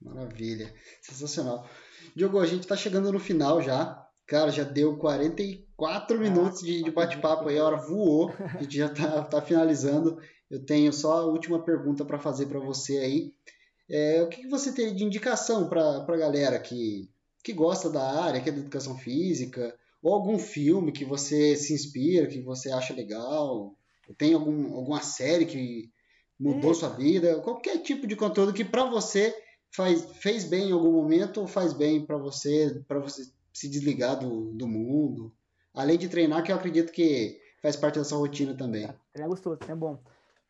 [0.00, 1.68] Maravilha, sensacional.
[2.14, 4.04] Diogo, a gente está chegando no final já.
[4.26, 8.76] Cara, já deu 44 ah, minutos de, de bate-papo aí, a hora voou, a gente
[8.76, 10.20] já está tá finalizando.
[10.50, 13.32] Eu tenho só a última pergunta para fazer para você aí.
[13.88, 17.08] É, o que, que você tem de indicação para a galera que,
[17.42, 21.72] que gosta da área, que é da educação física, ou algum filme que você se
[21.72, 23.74] inspira, que você acha legal?
[24.16, 25.90] Tem algum, alguma série que,
[26.38, 26.74] mudou é.
[26.74, 29.34] sua vida, qualquer tipo de conteúdo que para você
[29.70, 34.18] faz, fez bem em algum momento ou faz bem para você, para você se desligar
[34.18, 35.32] do, do mundo.
[35.74, 38.84] Além de treinar, que eu acredito que faz parte da sua rotina também.
[38.84, 39.98] É, treinar gostoso, é bom.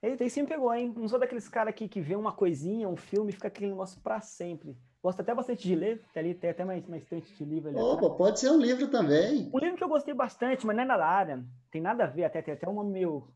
[0.01, 0.95] Eita, aí sim me pegou, hein?
[0.97, 4.21] Não sou daqueles caras aqui que vê uma coisinha, um filme fica aquele negócio pra
[4.21, 4.77] sempre.
[5.03, 7.79] Gosto até bastante de ler, tem, ali, tem até mais, mais estante de livro ali.
[7.79, 8.17] Opa, atrás.
[8.17, 9.51] pode ser um livro também.
[9.53, 11.45] Um livro que eu gostei bastante, mas não é na área.
[11.71, 13.29] Tem nada a ver, até tem até um nome meio,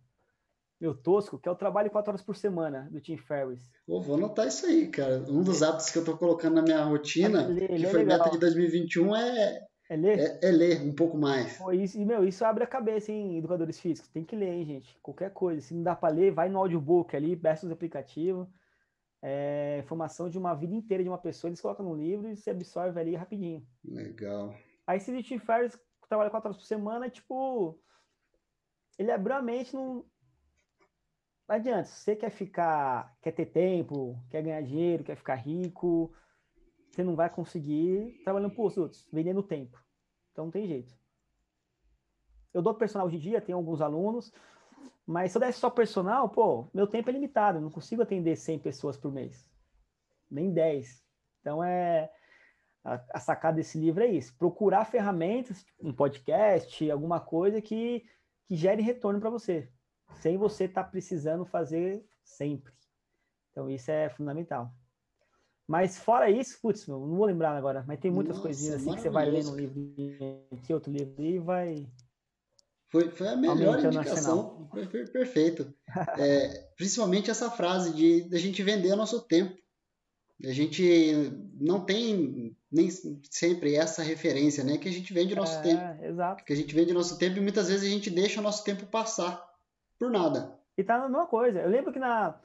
[0.83, 3.71] meio tosco, que é o Trabalho 4 Horas por Semana, do Tim Ferriss.
[3.87, 5.25] Pô, vou anotar isso aí, cara.
[5.29, 8.29] Um dos hábitos que eu tô colocando na minha rotina, ler, que foi é meta
[8.29, 10.19] de 2021, é é ler?
[10.19, 11.59] É, é, ler um pouco mais.
[11.59, 14.11] Pô, isso, e, meu, isso abre a cabeça, em educadores físicos.
[14.11, 14.99] Tem que ler, hein, gente?
[15.03, 15.61] Qualquer coisa.
[15.61, 18.49] Se não dá para ler, vai no audiobook ali, baixa os aplicativos.
[19.21, 22.51] É, informação de uma vida inteira de uma pessoa, eles colocam no livro e você
[22.51, 23.65] absorve ali rapidinho.
[23.85, 24.55] Legal.
[24.87, 25.79] Aí se o Tim Ferriss
[26.09, 27.79] trabalha quatro horas por semana, tipo,
[28.99, 30.05] ele abriu a mente, não,
[31.53, 31.85] não adianta.
[31.85, 36.13] Se você quer ficar, quer ter tempo, quer ganhar dinheiro, quer ficar rico,
[36.91, 39.79] você não vai conseguir trabalhando os outros, vendendo tempo.
[40.33, 40.95] Então não tem jeito.
[42.55, 44.33] Eu dou personal hoje em dia, tenho alguns alunos,
[45.07, 48.37] mas se eu desse só personal, pô, meu tempo é limitado, eu não consigo atender
[48.37, 49.47] 100 pessoas por mês,
[50.31, 51.03] nem 10.
[51.41, 52.11] Então é
[52.85, 58.05] a, a sacada desse livro é isso: procurar ferramentas, tipo um podcast, alguma coisa que,
[58.47, 59.71] que gere retorno para você,
[60.21, 62.73] sem você estar tá precisando fazer sempre.
[63.51, 64.73] Então isso é fundamental.
[65.67, 69.01] Mas fora isso, putz, não vou lembrar agora, mas tem muitas Nossa, coisinhas assim que
[69.01, 69.95] você vai ler no livro
[70.65, 71.87] que outro livro e vai.
[72.91, 74.69] Foi, foi a melhor indicação.
[74.71, 75.73] Foi, perfeito.
[76.19, 79.55] É, principalmente essa frase de a gente vender nosso tempo.
[80.43, 82.89] A gente não tem nem
[83.31, 84.79] sempre essa referência, né?
[84.79, 86.05] Que a gente vende nosso é, tempo.
[86.05, 86.45] Exato.
[86.45, 88.87] Que a gente vende nosso tempo e muitas vezes a gente deixa o nosso tempo
[88.87, 89.52] passar
[90.03, 90.59] por nada.
[90.77, 91.61] E tá na mesma coisa.
[91.61, 92.37] Eu lembro que na.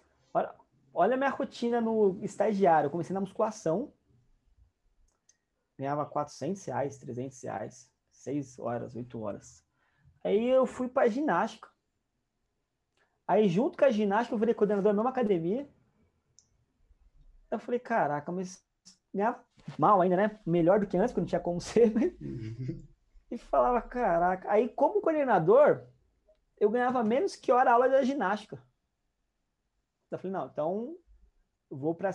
[0.93, 2.85] Olha a minha rotina no estagiário.
[2.85, 3.91] Eu comecei na musculação.
[5.75, 7.91] Ganhava 400 reais, 300 reais.
[8.11, 9.65] 6 horas, 8 horas.
[10.23, 11.67] Aí eu fui para ginástica.
[13.27, 15.67] Aí, junto com a ginástica, eu virei coordenador da mesma academia.
[17.49, 18.63] Eu falei, caraca, mas
[19.11, 19.43] ganhava
[19.79, 20.39] mal ainda, né?
[20.45, 22.15] Melhor do que antes, porque não tinha como ser, né?
[23.31, 24.49] E falava, caraca.
[24.49, 25.87] Aí, como coordenador,
[26.59, 28.61] eu ganhava menos que hora aula da ginástica.
[30.09, 30.95] Eu falei, não, então
[31.69, 32.11] eu vou para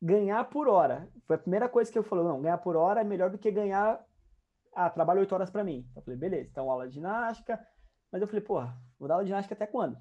[0.00, 1.08] ganhar por hora.
[1.26, 3.50] Foi a primeira coisa que eu falei, não, ganhar por hora é melhor do que
[3.50, 4.04] ganhar
[4.74, 5.88] ah, trabalho oito horas para mim.
[5.94, 7.64] Eu falei, beleza, então aula de ginástica.
[8.12, 9.96] Mas eu falei, porra, vou dar aula de ginástica até quando?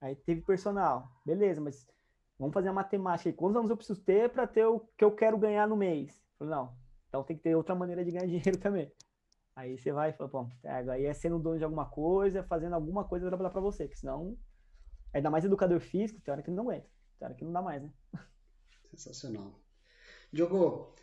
[0.00, 1.10] Aí teve personal.
[1.24, 1.86] Beleza, mas
[2.38, 3.32] vamos fazer a matemática.
[3.32, 6.20] Quantos anos eu preciso ter para ter o que eu quero ganhar no mês?
[6.32, 6.76] Eu falei, não,
[7.08, 8.92] então tem que ter outra maneira de ganhar dinheiro também.
[9.56, 13.04] Aí você vai e fala, bom, aí é sendo dono de alguma coisa, fazendo alguma
[13.04, 14.36] coisa trabalhar para você, que senão
[15.16, 16.86] Ainda mais educador físico, tem hora que não aguenta.
[17.18, 17.90] Tem hora que não dá mais, né?
[18.90, 19.58] Sensacional.
[20.30, 20.94] Diogo,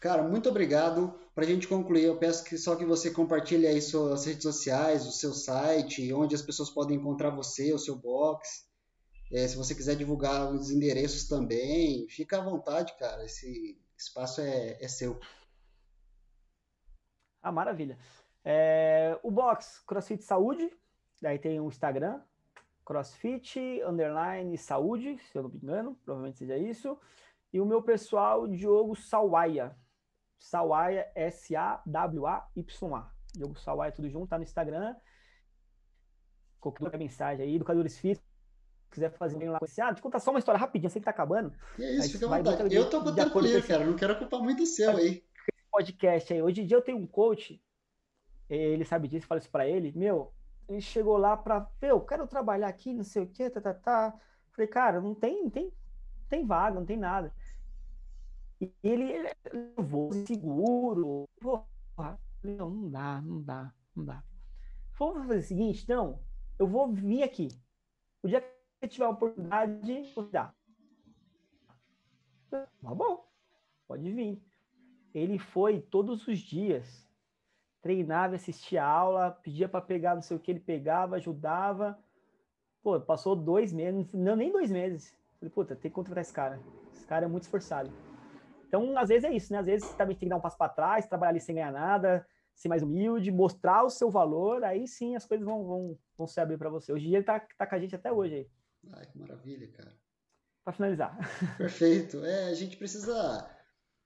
[0.00, 1.20] cara, muito obrigado.
[1.34, 5.06] Para a gente concluir, eu peço que só que você compartilhe aí suas redes sociais,
[5.06, 8.66] o seu site, onde as pessoas podem encontrar você, o seu box.
[9.30, 13.22] É, se você quiser divulgar os endereços também, fica à vontade, cara.
[13.26, 15.20] Esse espaço é, é seu.
[17.48, 17.98] Ah, maravilha.
[18.44, 20.70] É, o box CrossFit Saúde,
[21.20, 22.20] daí tem o Instagram,
[22.84, 26.98] CrossFit, underline, saúde, se eu não me engano, provavelmente seja isso.
[27.50, 29.74] E o meu pessoal, Diogo Sawaia.
[30.38, 33.10] Sawaia, S-A-W-A-Y-A.
[33.34, 34.94] Diogo Sawaia, tudo junto, tá no Instagram.
[36.60, 38.28] Qualquer mensagem aí, educadores físicos,
[38.90, 41.06] quiser fazer um lá com esse, ah, te contar só uma história rapidinho, sei que
[41.06, 41.52] tá acabando.
[41.78, 42.74] E é isso, fica à vontade.
[42.74, 45.24] Eu tô com tempo livre, cara, não quero ocupar muito o seu aí.
[45.78, 46.42] Podcast aí.
[46.42, 47.62] Hoje em dia eu tenho um coach,
[48.50, 50.34] ele sabe disso, fala isso pra ele, meu,
[50.68, 54.20] ele chegou lá para, eu quero trabalhar aqui, não sei o que, tá, tá, tá.
[54.50, 55.72] Falei, cara, não tem, não tem,
[56.28, 57.32] tem vaga, não tem nada.
[58.60, 59.32] E ele, ele
[59.76, 64.24] vou seguro, porra, não, não dá, não dá, não dá.
[64.98, 66.20] Vamos fazer o seguinte, não,
[66.58, 67.50] eu vou vir aqui.
[68.20, 68.40] O dia
[68.80, 70.52] que tiver a oportunidade, vou dar.
[72.50, 73.24] Tá bom,
[73.86, 74.47] pode vir.
[75.18, 77.08] Ele foi todos os dias
[77.80, 81.98] treinava, assistia aula, pedia para pegar não sei o que, ele pegava, ajudava.
[82.82, 85.16] Pô, passou dois meses, não nem dois meses.
[85.38, 86.60] Falei, puta, tem que contratar esse cara.
[86.92, 87.90] Esse cara é muito esforçado.
[88.66, 89.58] Então, às vezes é isso, né?
[89.60, 92.26] Às vezes também tem que dar um passo para trás, trabalhar ali sem ganhar nada,
[92.54, 96.40] ser mais humilde, mostrar o seu valor, aí sim as coisas vão, vão, vão se
[96.40, 96.92] abrir para você.
[96.92, 98.50] Hoje em dia ele tá, tá com a gente até hoje aí.
[98.92, 99.96] Ai, que maravilha, cara.
[100.64, 101.16] Para finalizar.
[101.56, 102.24] Perfeito.
[102.24, 103.48] É, a gente precisa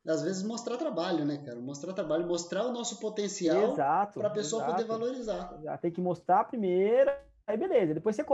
[0.06, 1.60] às vezes mostrar trabalho, né, cara?
[1.60, 4.72] Mostrar trabalho, mostrar o nosso potencial para a pessoa exato.
[4.72, 5.60] poder valorizar.
[5.62, 7.10] Já tem que mostrar primeiro,
[7.46, 8.24] aí beleza, depois você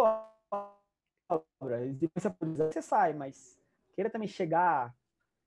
[1.28, 1.92] dobra.
[1.92, 2.24] Depois
[2.56, 3.58] você sai, mas
[3.94, 4.94] queira também chegar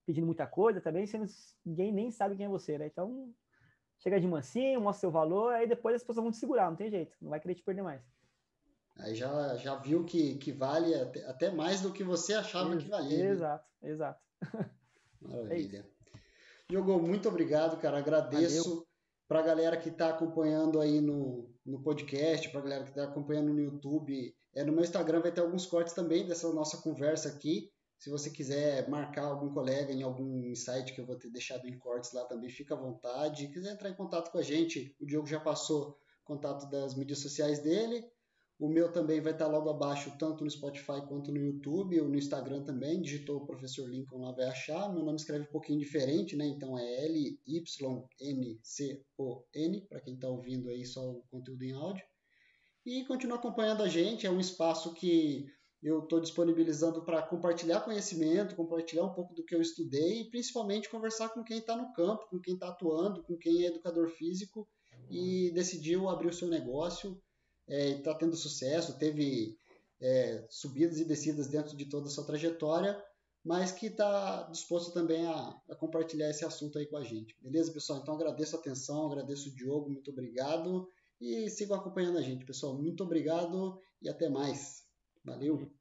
[0.05, 1.25] pedindo muita coisa também, sendo
[1.65, 2.87] ninguém nem sabe quem é você, né?
[2.87, 3.33] Então,
[3.99, 6.89] chega de mansinho, mostra seu valor, aí depois as pessoas vão te segurar, não tem
[6.89, 8.01] jeito, não vai querer te perder mais.
[8.97, 12.89] Aí já, já viu que, que vale até, até mais do que você achava que
[12.89, 13.25] valia.
[13.25, 13.89] Exato, né?
[13.89, 14.21] exato.
[15.21, 15.79] Maravilha.
[15.79, 16.00] É
[16.71, 17.97] Diogo, muito obrigado, cara.
[17.97, 18.87] Agradeço
[19.27, 23.03] para a galera que está acompanhando aí no, no podcast, para a galera que está
[23.03, 24.33] acompanhando no YouTube.
[24.55, 27.69] É, no meu Instagram vai ter alguns cortes também dessa nossa conversa aqui.
[27.99, 31.77] Se você quiser marcar algum colega em algum site que eu vou ter deixado em
[31.77, 33.41] cortes lá também, fica à vontade.
[33.41, 37.19] Se quiser entrar em contato com a gente, o Diogo já passou contato das mídias
[37.19, 38.09] sociais dele.
[38.61, 42.15] O meu também vai estar logo abaixo, tanto no Spotify quanto no YouTube, ou no
[42.15, 43.01] Instagram também.
[43.01, 44.87] Digitou o Professor Lincoln lá, vai achar.
[44.93, 46.45] Meu nome escreve um pouquinho diferente, né?
[46.45, 47.41] Então é L-Y-N-C-O-N,
[49.89, 52.05] para quem está ouvindo aí só o conteúdo em áudio.
[52.85, 55.47] E continua acompanhando a gente, é um espaço que
[55.81, 60.87] eu estou disponibilizando para compartilhar conhecimento, compartilhar um pouco do que eu estudei e principalmente
[60.87, 64.69] conversar com quem está no campo, com quem está atuando, com quem é educador físico
[65.09, 67.19] e decidiu abrir o seu negócio
[67.71, 69.57] está é, tendo sucesso, teve
[70.01, 73.01] é, subidas e descidas dentro de toda a sua trajetória,
[73.43, 77.35] mas que está disposto também a, a, compartilhar esse assunto aí com a gente.
[77.41, 77.99] Beleza, pessoal?
[77.99, 80.87] Então agradeço a atenção, agradeço o Diogo, muito obrigado
[81.19, 82.75] e sigam acompanhando a gente, pessoal.
[82.75, 84.83] Muito obrigado e até mais.
[85.23, 85.71] Valeu!